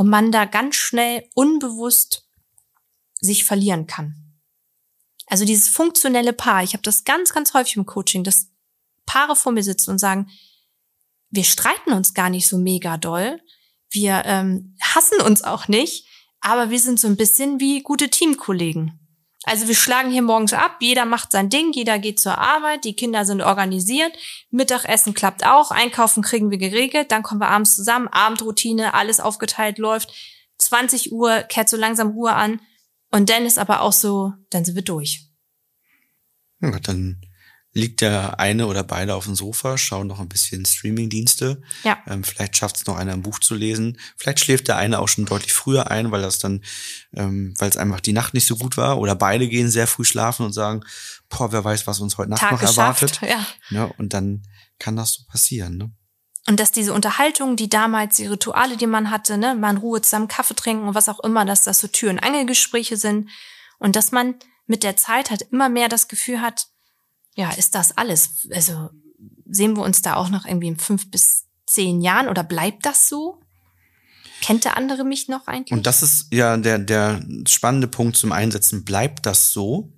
[0.00, 2.26] und man da ganz schnell unbewusst
[3.20, 4.14] sich verlieren kann.
[5.26, 8.48] Also dieses funktionelle Paar, ich habe das ganz, ganz häufig im Coaching, dass
[9.04, 10.30] Paare vor mir sitzen und sagen,
[11.28, 13.42] wir streiten uns gar nicht so mega doll,
[13.90, 16.06] wir ähm, hassen uns auch nicht,
[16.40, 18.99] aber wir sind so ein bisschen wie gute Teamkollegen.
[19.44, 22.94] Also wir schlagen hier morgens ab, jeder macht sein Ding, jeder geht zur Arbeit, die
[22.94, 24.12] Kinder sind organisiert,
[24.50, 29.78] Mittagessen klappt auch, Einkaufen kriegen wir geregelt, dann kommen wir abends zusammen, Abendroutine, alles aufgeteilt
[29.78, 30.12] läuft,
[30.58, 32.60] 20 Uhr kehrt so langsam Ruhe an
[33.10, 35.26] und dann ist aber auch so, dann sind wir durch.
[36.60, 37.22] Ja, dann
[37.72, 41.62] liegt der eine oder beide auf dem Sofa, schauen noch ein bisschen Streamingdienste.
[41.84, 41.98] Ja.
[42.08, 43.98] Ähm, vielleicht schafft es noch einer ein Buch zu lesen.
[44.16, 46.62] Vielleicht schläft der eine auch schon deutlich früher ein, weil das dann,
[47.14, 48.98] ähm, weil es einfach die Nacht nicht so gut war.
[48.98, 50.82] Oder beide gehen sehr früh schlafen und sagen,
[51.28, 53.20] boah, wer weiß, was uns heute Nacht Tag noch geschafft, erwartet.
[53.22, 53.46] ja.
[53.70, 54.42] Ja, und dann
[54.80, 55.76] kann das so passieren.
[55.76, 55.92] Ne?
[56.48, 60.26] Und dass diese Unterhaltung, die damals, die Rituale, die man hatte, ne, man Ruhe zusammen
[60.26, 63.28] Kaffee trinken und was auch immer, dass das so Tür- und Angelgespräche sind
[63.78, 64.34] und dass man
[64.66, 66.66] mit der Zeit halt immer mehr das Gefühl hat,
[67.40, 68.48] ja, ist das alles?
[68.52, 68.90] Also
[69.46, 73.08] sehen wir uns da auch noch irgendwie in fünf bis zehn Jahren oder bleibt das
[73.08, 73.40] so?
[74.42, 75.72] Kennt der andere mich noch eigentlich?
[75.72, 78.84] Und das ist ja der, der spannende Punkt zum Einsetzen.
[78.84, 79.92] Bleibt das so?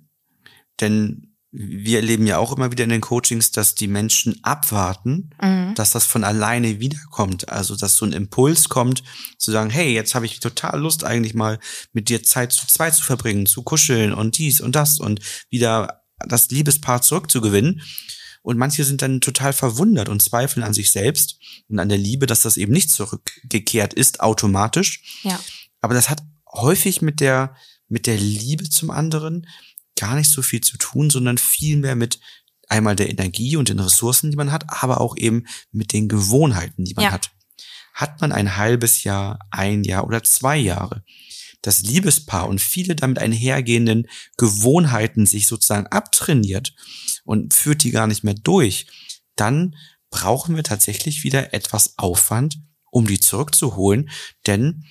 [0.81, 5.75] Denn wir erleben ja auch immer wieder in den Coachings, dass die Menschen abwarten, Mhm.
[5.75, 7.49] dass das von alleine wiederkommt.
[7.49, 9.03] Also, dass so ein Impuls kommt,
[9.37, 11.59] zu sagen, hey, jetzt habe ich total Lust eigentlich mal
[11.91, 16.02] mit dir Zeit zu zweit zu verbringen, zu kuscheln und dies und das und wieder
[16.27, 17.81] das Liebespaar zurückzugewinnen.
[18.41, 22.25] Und manche sind dann total verwundert und zweifeln an sich selbst und an der Liebe,
[22.25, 25.21] dass das eben nicht zurückgekehrt ist, automatisch.
[25.23, 25.39] Ja.
[25.79, 27.55] Aber das hat häufig mit der,
[27.87, 29.47] mit der Liebe zum anderen
[29.97, 32.19] gar nicht so viel zu tun, sondern viel mehr mit
[32.67, 36.83] einmal der Energie und den Ressourcen, die man hat, aber auch eben mit den Gewohnheiten,
[36.83, 37.11] die man Ja.
[37.11, 37.31] hat.
[37.93, 41.03] Hat man ein halbes Jahr, ein Jahr oder zwei Jahre
[41.63, 46.75] das Liebespaar und viele damit einhergehenden Gewohnheiten sich sozusagen abtrainiert
[47.23, 48.85] und führt die gar nicht mehr durch,
[49.35, 49.75] dann
[50.11, 52.59] brauchen wir tatsächlich wieder etwas Aufwand,
[52.91, 54.11] um die zurückzuholen,
[54.45, 54.85] denn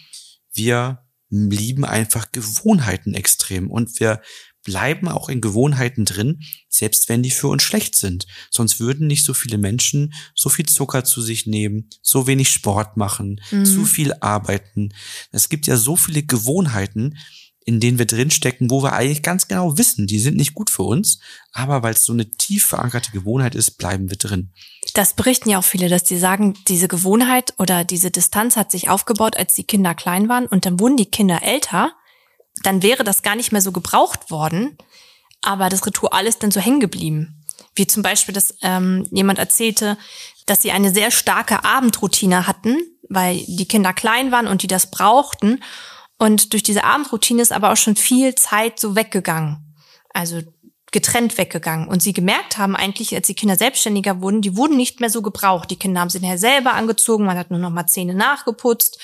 [0.53, 4.21] wir lieben einfach Gewohnheiten extrem und wir
[4.65, 8.27] bleiben auch in Gewohnheiten drin, selbst wenn die für uns schlecht sind.
[8.51, 12.97] Sonst würden nicht so viele Menschen so viel Zucker zu sich nehmen, so wenig Sport
[12.97, 13.65] machen, Mhm.
[13.65, 14.95] zu viel arbeiten.
[15.33, 17.19] Es gibt ja so viele Gewohnheiten,
[17.65, 20.83] in denen wir drinstecken, wo wir eigentlich ganz genau wissen, die sind nicht gut für
[20.83, 21.21] uns,
[21.53, 24.51] aber weil es so eine tief verankerte Gewohnheit ist, bleiben wir drin.
[24.95, 28.89] Das berichten ja auch viele, dass die sagen, diese Gewohnheit oder diese Distanz hat sich
[28.89, 31.93] aufgebaut, als die Kinder klein waren und dann wurden die Kinder älter.
[32.63, 34.77] Dann wäre das gar nicht mehr so gebraucht worden,
[35.41, 37.43] aber das Ritual ist dann so hängen geblieben.
[37.75, 39.97] Wie zum Beispiel, dass ähm, jemand erzählte,
[40.47, 44.91] dass sie eine sehr starke Abendroutine hatten, weil die Kinder klein waren und die das
[44.91, 45.63] brauchten.
[46.19, 49.75] Und durch diese Abendroutine ist aber auch schon viel Zeit so weggegangen.
[50.13, 50.43] Also
[50.93, 51.89] getrennt weggegangen.
[51.89, 55.23] Und sie gemerkt haben eigentlich, als die Kinder selbstständiger wurden, die wurden nicht mehr so
[55.23, 55.71] gebraucht.
[55.71, 59.01] Die Kinder haben sie nachher selber angezogen, man hat nur noch mal Zähne nachgeputzt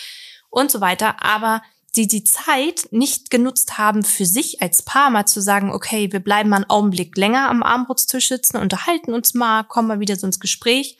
[0.50, 1.22] und so weiter.
[1.24, 6.12] Aber sie die Zeit nicht genutzt haben für sich als Paar mal zu sagen, okay,
[6.12, 10.16] wir bleiben mal einen Augenblick länger am Armbrutstisch sitzen, unterhalten uns mal, kommen mal wieder
[10.16, 10.98] so ins Gespräch.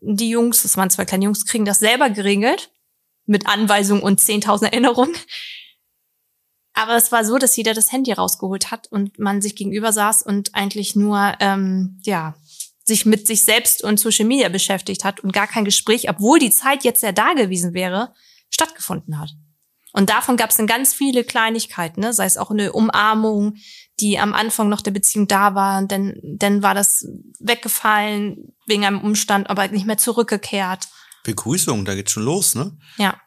[0.00, 2.70] Die Jungs, das waren zwei kleine Jungs, kriegen das selber geregelt
[3.26, 5.14] mit Anweisungen und 10.000 Erinnerungen.
[6.74, 10.22] Aber es war so, dass jeder das Handy rausgeholt hat und man sich gegenüber saß
[10.22, 12.34] und eigentlich nur, ähm, ja,
[12.84, 16.50] sich mit sich selbst und Social Media beschäftigt hat und gar kein Gespräch, obwohl die
[16.50, 18.12] Zeit jetzt ja da gewesen wäre,
[18.50, 19.30] stattgefunden hat.
[19.94, 22.12] Und davon gab es dann ganz viele Kleinigkeiten, ne?
[22.12, 23.54] sei es auch eine Umarmung,
[24.00, 27.06] die am Anfang noch der Beziehung da war, denn dann war das
[27.38, 30.88] weggefallen wegen einem Umstand, aber nicht mehr zurückgekehrt.
[31.22, 32.76] Begrüßung, da geht's schon los, ne?
[32.98, 33.20] Ja,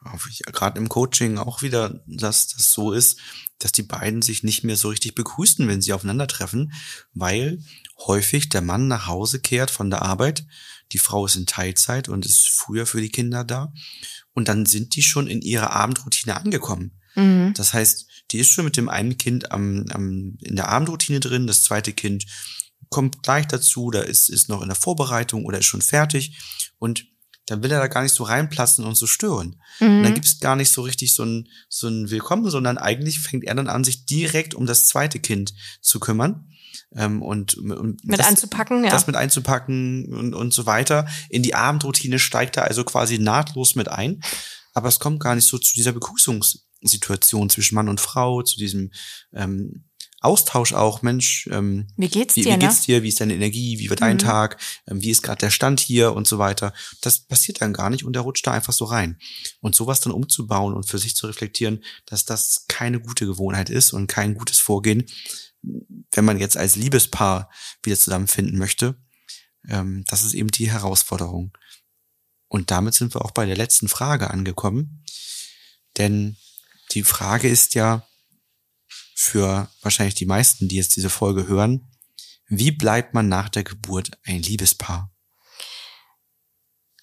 [0.52, 3.18] Gerade im Coaching auch wieder, dass das so ist,
[3.60, 6.74] dass die beiden sich nicht mehr so richtig begrüßen, wenn sie aufeinandertreffen,
[7.14, 7.64] weil
[8.06, 10.46] häufig der Mann nach Hause kehrt von der Arbeit,
[10.92, 13.72] die Frau ist in Teilzeit und ist früher für die Kinder da
[14.38, 16.92] und dann sind die schon in ihrer Abendroutine angekommen.
[17.16, 17.54] mhm.
[17.56, 21.48] Das heißt, die ist schon mit dem einen Kind am, am, in der Abendroutine drin,
[21.48, 22.26] das zweite Kind
[22.90, 26.38] kommt gleich dazu, da ist, ist noch in der Vorbereitung oder ist schon fertig
[26.78, 27.06] und
[27.48, 29.56] dann will er da gar nicht so reinplatzen und so stören.
[29.80, 30.14] Und dann Mhm.
[30.14, 33.56] gibt es gar nicht so richtig so ein, so ein Willkommen, sondern eigentlich fängt er
[33.56, 36.52] dann an, sich direkt um das zweite Kind zu kümmern.
[36.96, 38.90] Ähm, und, und mit das, anzupacken, ja.
[38.90, 41.08] das mit einzupacken und, und so weiter.
[41.30, 44.22] In die Abendroutine steigt er also quasi nahtlos mit ein.
[44.74, 48.92] Aber es kommt gar nicht so zu dieser Begrüßungssituation zwischen Mann und Frau, zu diesem
[49.34, 49.86] ähm,
[50.20, 52.58] Austausch auch, Mensch, ähm, Wie geht's wie, dir, wie ne?
[52.60, 54.22] geht's dir, wie ist deine Energie, wie wird dein Mhm.
[54.22, 56.74] Tag, ähm, wie ist gerade der Stand hier und so weiter.
[57.02, 59.20] Das passiert dann gar nicht und der rutscht da einfach so rein.
[59.62, 63.94] Und sowas dann umzubauen und für sich zu reflektieren, dass das keine gute Gewohnheit ist
[63.94, 65.06] und kein gutes Vorgehen,
[65.62, 67.52] wenn man jetzt als Liebespaar
[67.84, 68.96] wieder zusammenfinden möchte,
[69.68, 71.58] ähm, das ist eben die Herausforderung.
[72.48, 75.04] Und damit sind wir auch bei der letzten Frage angekommen.
[75.98, 76.38] Denn
[76.92, 78.08] die Frage ist ja
[79.16, 81.92] für wahrscheinlich die meisten, die jetzt diese Folge hören,
[82.48, 85.12] wie bleibt man nach der Geburt ein Liebespaar?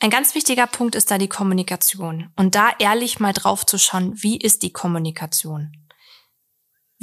[0.00, 2.30] Ein ganz wichtiger Punkt ist da die Kommunikation.
[2.36, 5.83] Und da ehrlich mal drauf zu schauen, wie ist die Kommunikation?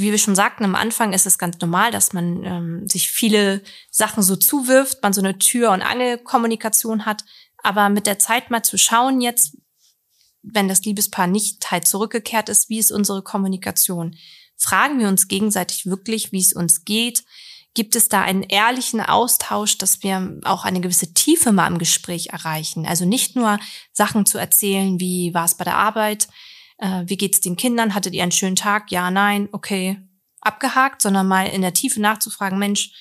[0.02, 3.62] Wie wir schon sagten, am Anfang ist es ganz normal, dass man ähm, sich viele
[3.90, 7.24] Sachen so zuwirft, man so eine Tür- und Angelkommunikation hat.
[7.58, 9.58] Aber mit der Zeit mal zu schauen jetzt,
[10.42, 14.16] wenn das Liebespaar nicht halt zurückgekehrt ist, wie ist unsere Kommunikation?
[14.58, 17.24] Fragen wir uns gegenseitig wirklich, wie es uns geht?
[17.74, 22.28] Gibt es da einen ehrlichen Austausch, dass wir auch eine gewisse Tiefe mal im Gespräch
[22.28, 22.86] erreichen?
[22.86, 23.60] Also nicht nur
[23.94, 26.28] Sachen zu erzählen, wie war es bei der Arbeit,
[26.82, 28.92] äh, wie geht's den Kindern, hattet ihr einen schönen Tag?
[28.92, 29.98] Ja, nein, okay,
[30.42, 32.92] abgehakt, sondern mal in der Tiefe nachzufragen, Mensch,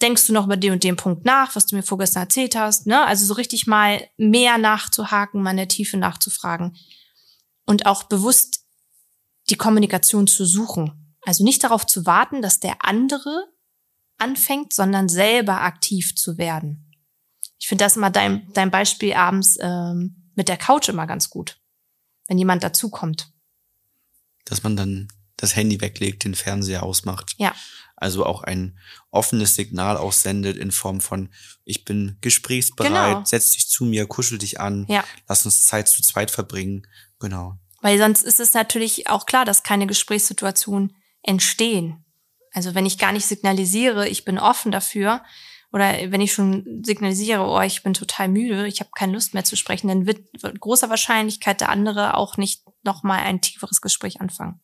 [0.00, 2.86] denkst du noch über den und den Punkt nach, was du mir vorgestern erzählt hast?
[2.86, 3.04] Ne?
[3.04, 6.76] Also so richtig mal mehr nachzuhaken, mal in der Tiefe nachzufragen
[7.64, 8.66] und auch bewusst
[9.50, 11.16] die Kommunikation zu suchen.
[11.22, 13.48] Also nicht darauf zu warten, dass der andere
[14.18, 16.94] anfängt, sondern selber aktiv zu werden.
[17.58, 21.58] Ich finde das immer dein, dein Beispiel abends ähm, mit der Couch immer ganz gut,
[22.28, 23.30] wenn jemand dazukommt.
[24.44, 27.34] Dass man dann das Handy weglegt, den Fernseher ausmacht.
[27.38, 27.54] Ja.
[27.96, 28.78] Also auch ein
[29.10, 31.30] offenes Signal aussendet in Form von,
[31.64, 33.24] ich bin gesprächsbereit, Genau.
[33.24, 35.04] setz dich zu mir, kuschel dich an, Ja.
[35.28, 36.86] lass uns Zeit zu zweit verbringen.
[37.18, 37.58] Genau.
[37.80, 42.04] Weil sonst ist es natürlich auch klar, dass keine Gesprächssituationen entstehen.
[42.52, 45.22] Also wenn ich gar nicht signalisiere, ich bin offen dafür,
[45.74, 49.42] oder wenn ich schon signalisiere, oh, ich bin total müde, ich habe keine Lust mehr
[49.42, 54.20] zu sprechen, dann wird mit großer Wahrscheinlichkeit der andere auch nicht nochmal ein tieferes Gespräch
[54.20, 54.60] anfangen.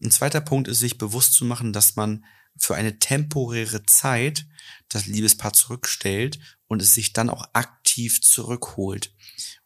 [0.00, 2.24] Ein zweiter Punkt ist, sich bewusst zu machen, dass man
[2.56, 4.46] für eine temporäre Zeit
[4.90, 9.12] das Liebespaar zurückstellt und es sich dann auch aktiv zurückholt.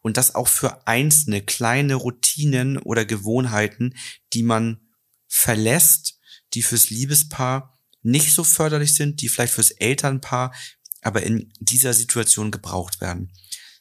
[0.01, 3.95] Und das auch für einzelne kleine Routinen oder Gewohnheiten,
[4.33, 4.89] die man
[5.27, 6.19] verlässt,
[6.55, 7.78] die fürs Liebespaar
[8.09, 10.55] nicht so förderlich sind, die vielleicht fürs Elternpaar
[11.03, 13.33] aber in dieser Situation gebraucht werden.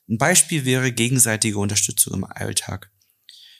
[0.07, 2.91] Ein Beispiel wäre gegenseitige Unterstützung im Alltag.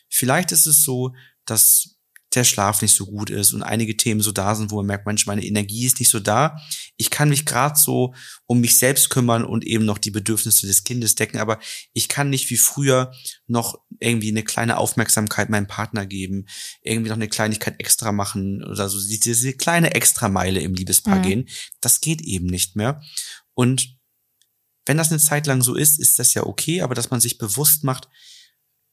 [0.10, 1.97] Vielleicht ist es so, dass
[2.38, 5.06] der Schlaf nicht so gut ist und einige Themen so da sind, wo man merkt,
[5.06, 6.58] Mensch, meine Energie ist nicht so da.
[6.96, 8.14] Ich kann mich gerade so
[8.46, 11.60] um mich selbst kümmern und eben noch die Bedürfnisse des Kindes decken, aber
[11.94, 13.12] ich kann nicht wie früher
[13.48, 16.46] noch irgendwie eine kleine Aufmerksamkeit meinem Partner geben,
[16.82, 21.24] irgendwie noch eine Kleinigkeit extra machen oder so diese kleine Extrameile im Liebespaar Mhm.
[21.24, 21.50] gehen.
[21.82, 23.02] Das geht eben nicht mehr.
[23.54, 23.98] Und
[24.86, 27.38] wenn das eine Zeit lang so ist, ist das ja okay, aber dass man sich
[27.38, 28.08] bewusst macht,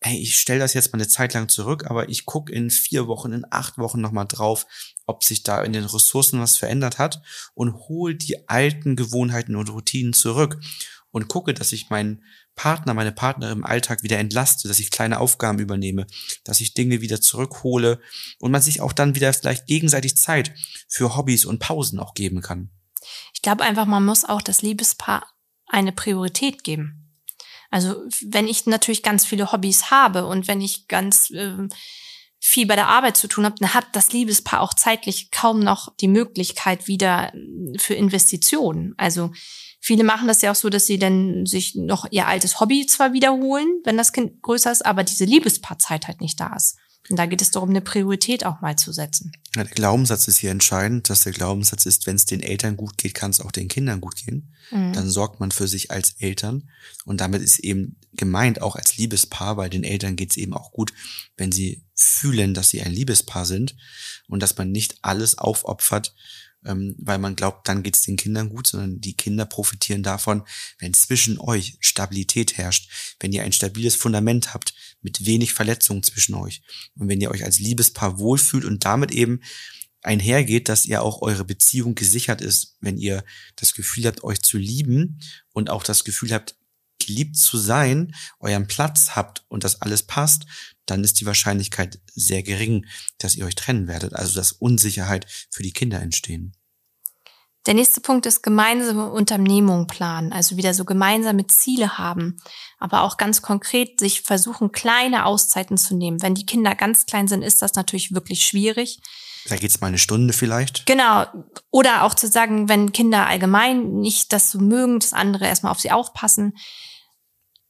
[0.05, 3.07] hey, ich stelle das jetzt mal eine Zeit lang zurück, aber ich gucke in vier
[3.07, 4.67] Wochen, in acht Wochen nochmal drauf,
[5.07, 7.23] ob sich da in den Ressourcen was verändert hat
[7.55, 10.61] und hol die alten Gewohnheiten und Routinen zurück
[11.11, 12.23] und gucke, dass ich meinen
[12.55, 16.07] Partner, meine Partnerin im Alltag wieder entlaste, dass ich kleine Aufgaben übernehme,
[16.45, 17.99] dass ich Dinge wieder zurückhole
[18.38, 20.53] und man sich auch dann wieder vielleicht gegenseitig Zeit
[20.87, 22.71] für Hobbys und Pausen auch geben kann.
[23.33, 25.27] Ich glaube einfach, man muss auch das Liebespaar
[25.67, 27.04] eine Priorität geben.
[27.75, 31.71] Also wenn ich natürlich ganz viele Hobbys habe und wenn ich ganz ähm,
[32.39, 35.93] viel bei der Arbeit zu tun habe, dann hat das Liebespaar auch zeitlich kaum noch
[35.97, 38.95] die Möglichkeit wieder äh, für Investitionen.
[38.97, 39.33] Also
[39.81, 43.13] viele machen das ja auch so, dass sie dann sich noch ihr altes Hobby zwar
[43.13, 46.77] wiederholen, wenn das Kind größer ist, aber diese Liebespaarzeit halt nicht da ist.
[47.11, 49.33] Und da geht es darum, eine Priorität auch mal zu setzen.
[49.55, 52.97] Ja, der Glaubenssatz ist hier entscheidend, dass der Glaubenssatz ist, wenn es den Eltern gut
[52.97, 54.55] geht, kann es auch den Kindern gut gehen.
[54.71, 54.95] Mhm.
[54.95, 56.71] Dann sorgt man für sich als Eltern.
[57.05, 60.73] Und damit ist eben gemeint auch als Liebespaar, weil den Eltern geht es eben auch
[60.73, 60.95] gut,
[61.37, 63.77] wenn sie fühlen, dass sie ein Liebespaar sind
[64.29, 66.14] und dass man nicht alles aufopfert,
[66.64, 70.42] ähm, weil man glaubt, dann geht es den Kindern gut, sondern die Kinder profitieren davon,
[70.79, 76.35] wenn zwischen euch Stabilität herrscht, wenn ihr ein stabiles Fundament habt, mit wenig Verletzungen zwischen
[76.35, 76.62] euch.
[76.96, 79.40] Und wenn ihr euch als Liebespaar wohlfühlt und damit eben
[80.03, 83.24] einhergeht, dass ihr auch eure Beziehung gesichert ist, wenn ihr
[83.57, 85.20] das Gefühl habt, euch zu lieben
[85.53, 86.57] und auch das Gefühl habt,
[87.07, 90.47] geliebt zu sein, euren Platz habt und das alles passt,
[90.87, 92.87] dann ist die Wahrscheinlichkeit sehr gering,
[93.19, 94.14] dass ihr euch trennen werdet.
[94.14, 96.55] Also dass Unsicherheit für die Kinder entstehen.
[97.67, 102.37] Der nächste Punkt ist gemeinsame Unternehmung planen, also wieder so gemeinsame Ziele haben,
[102.79, 106.21] aber auch ganz konkret sich versuchen, kleine Auszeiten zu nehmen.
[106.21, 109.01] Wenn die Kinder ganz klein sind, ist das natürlich wirklich schwierig.
[109.47, 110.85] Da geht's mal eine Stunde vielleicht.
[110.85, 111.27] Genau.
[111.71, 115.81] Oder auch zu sagen, wenn Kinder allgemein nicht das so mögen, das andere erstmal auf
[115.81, 116.55] sie aufpassen,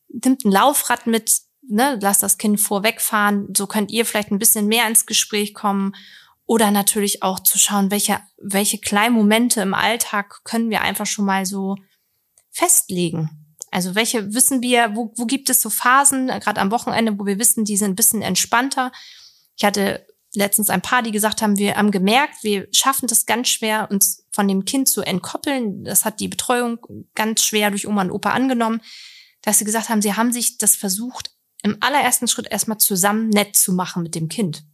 [0.08, 4.66] nimmt ein Laufrad mit, ne, lasst das Kind vorwegfahren, so könnt ihr vielleicht ein bisschen
[4.66, 5.94] mehr ins Gespräch kommen.
[6.46, 11.24] Oder natürlich auch zu schauen, welche, welche kleinen Momente im Alltag können wir einfach schon
[11.24, 11.76] mal so
[12.50, 13.30] festlegen.
[13.70, 17.38] Also welche wissen wir, wo, wo gibt es so Phasen, gerade am Wochenende, wo wir
[17.38, 18.92] wissen, die sind ein bisschen entspannter.
[19.56, 23.48] Ich hatte letztens ein paar, die gesagt haben, wir haben gemerkt, wir schaffen das ganz
[23.48, 25.84] schwer, uns von dem Kind zu entkoppeln.
[25.84, 26.78] Das hat die Betreuung
[27.14, 28.80] ganz schwer durch Oma und Opa angenommen,
[29.44, 31.30] dass sie gesagt haben, sie haben sich das versucht,
[31.62, 34.64] im allerersten Schritt erstmal zusammen nett zu machen mit dem Kind.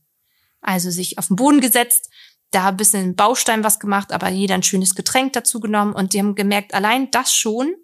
[0.61, 2.09] Also sich auf den Boden gesetzt,
[2.51, 6.21] da ein bisschen Baustein was gemacht, aber jeder ein schönes Getränk dazu genommen und die
[6.21, 7.75] haben gemerkt, allein das schon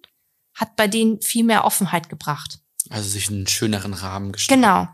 [0.55, 2.61] hat bei denen viel mehr Offenheit gebracht.
[2.89, 4.63] Also sich einen schöneren Rahmen gestalten.
[4.63, 4.89] Genau.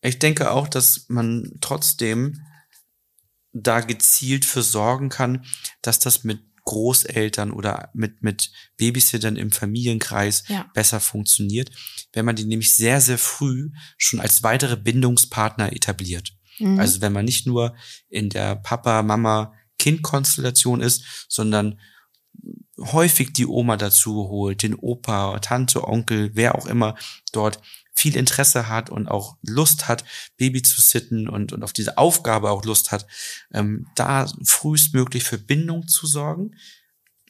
[0.00, 2.44] Ich denke auch, dass man trotzdem
[3.52, 5.44] da gezielt für sorgen kann,
[5.80, 10.70] dass das mit Großeltern oder mit, mit Babysittern im Familienkreis Ja.
[10.74, 11.70] besser funktioniert,
[12.12, 16.32] wenn man die nämlich sehr, sehr früh schon als weitere Bindungspartner etabliert.
[16.58, 16.80] Mhm.
[16.80, 17.74] Also wenn man nicht nur
[18.08, 21.78] in der Papa, Mama, Kind-Konstellation ist, sondern
[22.78, 26.96] häufig die Oma dazu holt, den Opa, Tante, Onkel, wer auch immer
[27.32, 27.60] dort
[27.94, 30.04] viel Interesse hat und auch Lust hat,
[30.36, 33.06] Baby zu sitten und, und auf diese Aufgabe auch Lust hat,
[33.52, 36.56] ähm, da frühestmöglich für Bindung zu sorgen,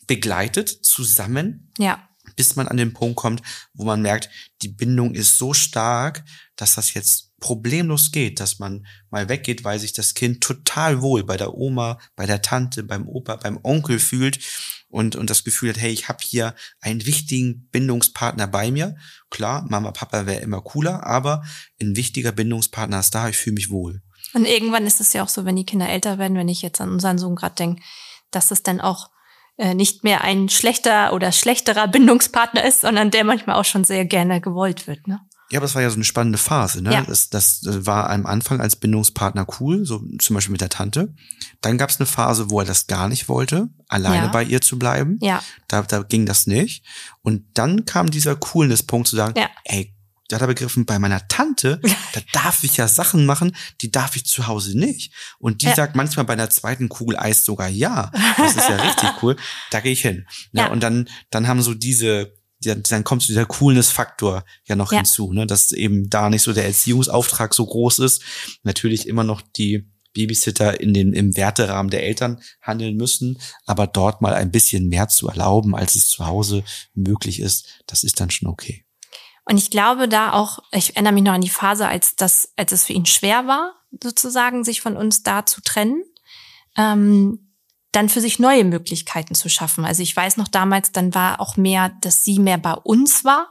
[0.06, 2.08] begleitet, zusammen, ja.
[2.36, 4.30] bis man an den Punkt kommt, wo man merkt,
[4.62, 6.24] die Bindung ist so stark,
[6.56, 11.24] dass das jetzt problemlos geht, dass man mal weggeht, weil sich das Kind total wohl
[11.24, 14.38] bei der Oma, bei der Tante, beim Opa, beim Onkel fühlt
[14.88, 18.96] und, und das Gefühl hat, hey, ich habe hier einen wichtigen Bindungspartner bei mir.
[19.28, 21.44] Klar, Mama, Papa wäre immer cooler, aber
[21.82, 24.00] ein wichtiger Bindungspartner ist da, ich fühle mich wohl.
[24.32, 26.80] Und irgendwann ist es ja auch so, wenn die Kinder älter werden, wenn ich jetzt
[26.80, 27.82] an unseren Sohn gerade denke,
[28.30, 29.10] dass es dann auch
[29.58, 34.06] äh, nicht mehr ein schlechter oder schlechterer Bindungspartner ist, sondern der manchmal auch schon sehr
[34.06, 35.06] gerne gewollt wird.
[35.06, 35.20] Ne?
[35.50, 36.92] Ja, aber es war ja so eine spannende Phase, ne?
[36.92, 37.02] Ja.
[37.02, 41.14] Das, das war am Anfang als Bindungspartner cool, so zum Beispiel mit der Tante.
[41.60, 44.32] Dann gab es eine Phase, wo er das gar nicht wollte, alleine Ja.
[44.32, 45.18] bei ihr zu bleiben.
[45.20, 46.84] Ja, Da, da ging das nicht.
[47.22, 49.48] Und dann kam dieser Coolness-Punkt zu sagen, Ja.
[49.64, 49.94] ey,
[50.28, 51.78] da hat er begriffen, bei meiner Tante,
[52.14, 55.12] da darf ich ja Sachen machen, die darf ich zu Hause nicht.
[55.38, 55.74] Und die Ja.
[55.74, 58.10] sagt manchmal bei einer zweiten Kugel Eis sogar ja.
[58.38, 59.36] Das ist ja richtig cool.
[59.70, 60.26] Da gehe ich hin.
[60.52, 60.62] Ne?
[60.62, 60.66] Ja.
[60.68, 62.26] Und dann, dann haben so diese, ja,
[62.64, 64.98] dann kommt dieser Coolness-Faktor ja noch Ja.
[64.98, 65.46] hinzu, ne?
[65.46, 68.22] dass eben da nicht so der Erziehungsauftrag so groß ist.
[68.62, 69.84] Natürlich immer noch die
[70.14, 75.08] Babysitter in den, im Werterahmen der Eltern handeln müssen, aber dort mal ein bisschen mehr
[75.08, 76.62] zu erlauben, als es zu Hause
[76.94, 78.84] möglich ist, das ist dann schon okay.
[79.44, 82.72] Und ich glaube da auch, ich erinnere mich noch an die Phase, als das, als
[82.72, 86.02] es für ihn schwer war, sozusagen, sich von uns da zu trennen,
[86.76, 87.43] ähm,
[87.94, 89.84] dann für sich neue Möglichkeiten zu schaffen.
[89.84, 93.48] Also ich weiß noch damals, dann war auch mehr, dass sie mehr bei uns war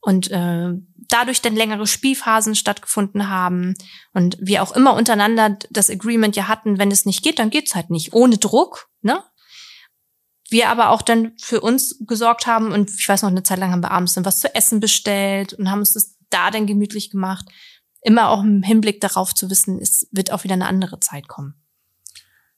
[0.00, 0.72] und äh,
[1.08, 3.74] dadurch dann längere Spielphasen stattgefunden haben
[4.12, 7.74] und wir auch immer untereinander das Agreement ja hatten, wenn es nicht geht, dann geht's
[7.74, 9.22] halt nicht, ohne Druck, ne?
[10.50, 13.70] wir aber auch dann für uns gesorgt haben und ich weiß noch, eine Zeit lang
[13.70, 17.10] haben wir abends dann was zu essen bestellt und haben uns das da dann gemütlich
[17.10, 17.46] gemacht.
[18.00, 21.54] Immer auch im Hinblick darauf zu wissen, es wird auch wieder eine andere Zeit kommen.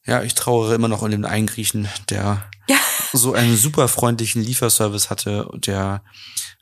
[0.07, 2.77] Ja, ich trauere immer noch um den einen Griechen, der Ja.
[3.13, 6.03] so einen super freundlichen Lieferservice hatte, der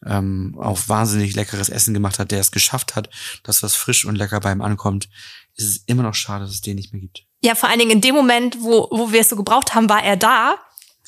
[0.07, 3.11] ähm, auch wahnsinnig leckeres Essen gemacht hat, der es geschafft hat,
[3.43, 5.09] dass das frisch und lecker beim ankommt.
[5.57, 7.25] Es ist immer noch schade, dass es den nicht mehr gibt.
[7.43, 10.03] Ja, vor allen Dingen in dem Moment, wo, wo wir es so gebraucht haben, war
[10.03, 10.57] er da.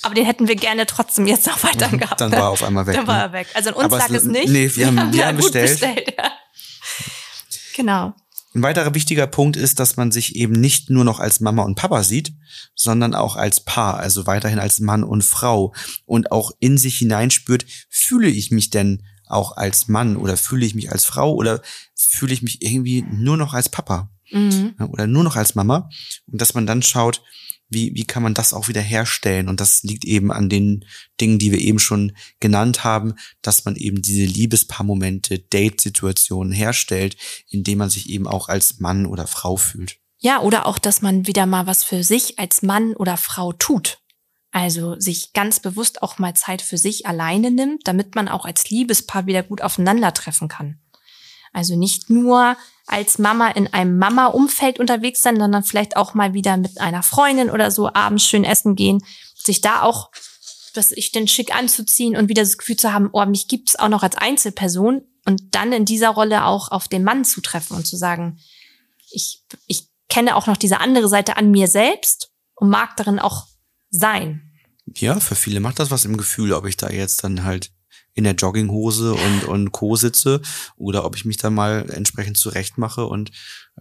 [0.03, 2.21] Aber den hätten wir gerne trotzdem jetzt noch weiter gehabt.
[2.21, 2.97] Dann war er auf einmal weg.
[2.97, 3.23] Dann war ne?
[3.25, 3.49] er weg.
[3.55, 4.49] Also an uns Aber es- lag es nicht.
[4.49, 6.15] nee, wir haben- wir haben gut bestellt.
[6.17, 6.31] ja.
[7.77, 8.15] Genau.
[8.53, 11.77] Ein weiterer wichtiger Punkt ist, dass man sich eben nicht nur noch als Mama und
[11.77, 12.33] Papa sieht,
[12.75, 15.73] sondern auch als Paar, also weiterhin als Mann und Frau.
[16.05, 20.75] Und auch in sich hineinspürt, fühle ich mich denn auch als Mann oder fühle ich
[20.75, 21.63] mich als Frau oder
[21.95, 24.11] fühle ich mich irgendwie nur noch als Papa?
[24.33, 24.75] Mhm.
[24.79, 25.89] oder nur noch als Mama?
[26.27, 27.23] Und dass man dann schaut,
[27.71, 29.49] wie, wie kann man das auch wieder herstellen?
[29.49, 30.85] Und das liegt eben an den
[31.21, 37.17] Dingen, die wir eben schon genannt haben, dass man eben diese Liebespaarmomente, Date-Situationen herstellt,
[37.49, 39.97] indem man sich eben auch als Mann oder Frau fühlt.
[40.19, 43.99] Ja, oder auch, dass man wieder mal was für sich als Mann oder Frau tut.
[44.53, 48.69] Also sich ganz bewusst auch mal Zeit für sich alleine nimmt, damit man auch als
[48.69, 50.81] Liebespaar wieder gut aufeinandertreffen kann.
[51.53, 52.57] Also nicht nur
[52.91, 57.51] als Mama in einem Mama-Umfeld unterwegs sein, sondern vielleicht auch mal wieder mit einer Freundin
[57.51, 60.11] oder so abends schön essen gehen, sich da auch,
[60.75, 63.89] was ich denn schick anzuziehen und wieder das Gefühl zu haben, oh, mich gibt's auch
[63.89, 67.87] noch als Einzelperson und dann in dieser Rolle auch auf den Mann zu treffen und
[67.87, 68.41] zu sagen,
[69.11, 73.47] ich, ich kenne auch noch diese andere Seite an mir selbst und mag darin auch
[73.91, 74.53] sein.
[74.97, 77.71] Ja, für viele macht das was im Gefühl, ob ich da jetzt dann halt
[78.21, 79.97] in der Jogginghose und, und Co.
[79.97, 80.43] sitze
[80.77, 83.31] oder ob ich mich da mal entsprechend zurecht mache und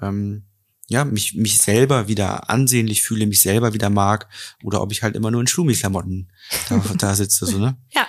[0.01, 0.45] ähm,
[0.87, 4.27] ja, mich, mich selber wieder ansehnlich fühle, mich selber wieder mag
[4.63, 6.31] oder ob ich halt immer nur in Schlummi-Klamotten
[6.69, 7.77] da, da sitze, so, ne?
[7.91, 8.07] Ja.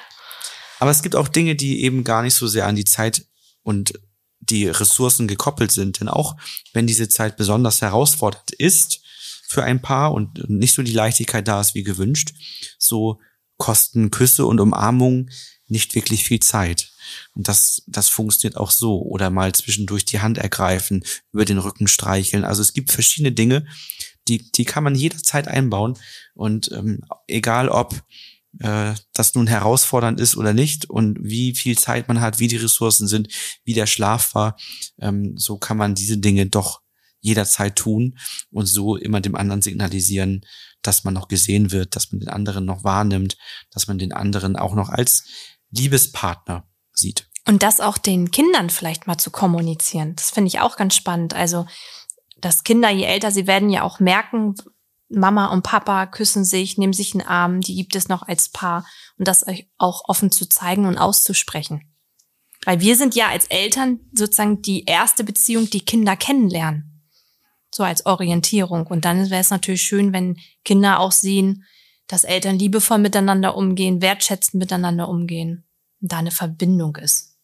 [0.79, 3.27] Aber es gibt auch Dinge, die eben gar nicht so sehr an die Zeit
[3.63, 3.93] und
[4.39, 6.01] die Ressourcen gekoppelt sind.
[6.01, 6.37] Denn auch
[6.73, 9.01] wenn diese Zeit besonders herausfordernd ist
[9.47, 12.33] für ein Paar und nicht so die Leichtigkeit da ist wie gewünscht,
[12.79, 13.21] so
[13.59, 15.31] kosten Küsse und Umarmungen
[15.71, 16.91] nicht wirklich viel Zeit.
[17.35, 19.01] Und das, das funktioniert auch so.
[19.03, 22.45] Oder mal zwischendurch die Hand ergreifen, über den Rücken streicheln.
[22.45, 23.67] Also es gibt verschiedene Dinge,
[24.29, 25.99] die, die kann man jederzeit einbauen.
[26.35, 28.03] Und ähm, egal ob
[28.59, 32.57] äh, das nun herausfordernd ist oder nicht und wie viel Zeit man hat, wie die
[32.57, 33.29] Ressourcen sind,
[33.65, 34.57] wie der Schlaf war,
[35.01, 36.81] ähm, so kann man diese Dinge doch
[37.21, 38.19] jederzeit tun
[38.51, 40.45] und so immer dem anderen signalisieren,
[40.83, 43.37] dass man noch gesehen wird, dass man den anderen noch wahrnimmt,
[43.71, 45.25] dass man den anderen auch noch als
[45.71, 47.29] Liebespartner sieht.
[47.47, 50.15] Und das auch den Kindern vielleicht mal zu kommunizieren.
[50.17, 51.35] Das finde ich auch ganz spannend.
[51.35, 51.67] Also,
[52.39, 54.55] dass Kinder, je älter sie werden, ja auch merken,
[55.09, 58.87] Mama und Papa küssen sich, nehmen sich einen Arm, die gibt es noch als Paar.
[59.19, 61.93] Und das euch auch offen zu zeigen und auszusprechen.
[62.65, 67.05] Weil wir sind ja als Eltern sozusagen die erste Beziehung, die Kinder kennenlernen.
[67.73, 68.87] So als Orientierung.
[68.87, 71.65] Und dann wäre es natürlich schön, wenn Kinder auch sehen,
[72.11, 75.65] dass Eltern liebevoll miteinander umgehen, wertschätzend miteinander umgehen
[76.01, 77.37] und da eine Verbindung ist.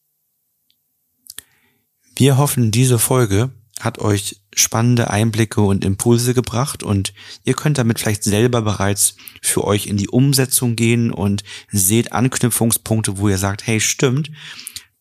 [2.16, 7.12] Wir hoffen, diese Folge hat euch spannende Einblicke und Impulse gebracht und
[7.44, 13.18] ihr könnt damit vielleicht selber bereits für euch in die Umsetzung gehen und seht Anknüpfungspunkte,
[13.18, 14.32] wo ihr sagt, hey, stimmt,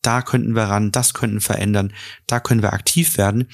[0.02, 1.92] da könnten wir ran, das könnten verändern,
[2.28, 3.48] da können wir aktiv werden,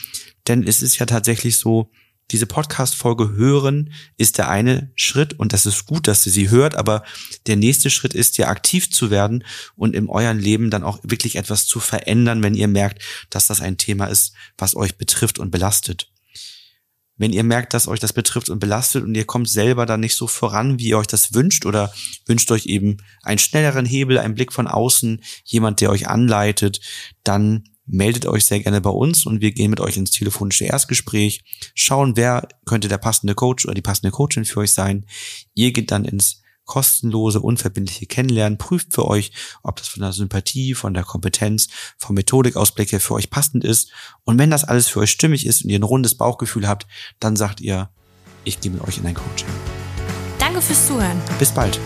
[0.49, 1.91] denn es ist ja tatsächlich so,
[2.33, 6.75] diese Podcast-Folge hören ist der eine Schritt und das ist gut, dass ihr sie hört,
[6.75, 7.05] aber
[7.47, 9.45] der nächste Schritt ist ja aktiv zu werden
[9.77, 13.61] und in eurem Leben dann auch wirklich etwas zu verändern, wenn ihr merkt, dass das
[13.61, 16.09] ein Thema ist, was euch betrifft und belastet.
[17.19, 20.17] Wenn ihr merkt, dass euch das betrifft und belastet und ihr kommt selber dann nicht
[20.17, 21.93] so voran, wie ihr euch das wünscht oder
[22.25, 26.81] wünscht euch eben einen schnelleren Hebel, einen Blick von außen, jemand, der euch anleitet,
[27.23, 31.45] dann meldet euch sehr gerne bei uns und wir gehen mit euch ins telefonische Erstgespräch,
[31.75, 35.07] schauen, wer könnte der passende Coach oder die passende Coachin für euch sein.
[35.55, 39.33] Ihr geht dann ins kostenlose, unverbindliche Kennenlernen, prüft für euch,
[39.63, 41.69] ob das von der Sympathie, von der Kompetenz,
[41.99, 43.91] vom Methodikausblick her für euch passend ist.
[44.25, 46.87] Und wenn das alles für euch stimmig ist und ihr ein rundes Bauchgefühl habt,
[47.21, 47.91] dann sagt ihr,
[48.45, 49.49] ich gehe mit euch in ein Coaching.
[50.39, 51.21] Danke fürs Zuhören.
[51.39, 51.79] Bis bald.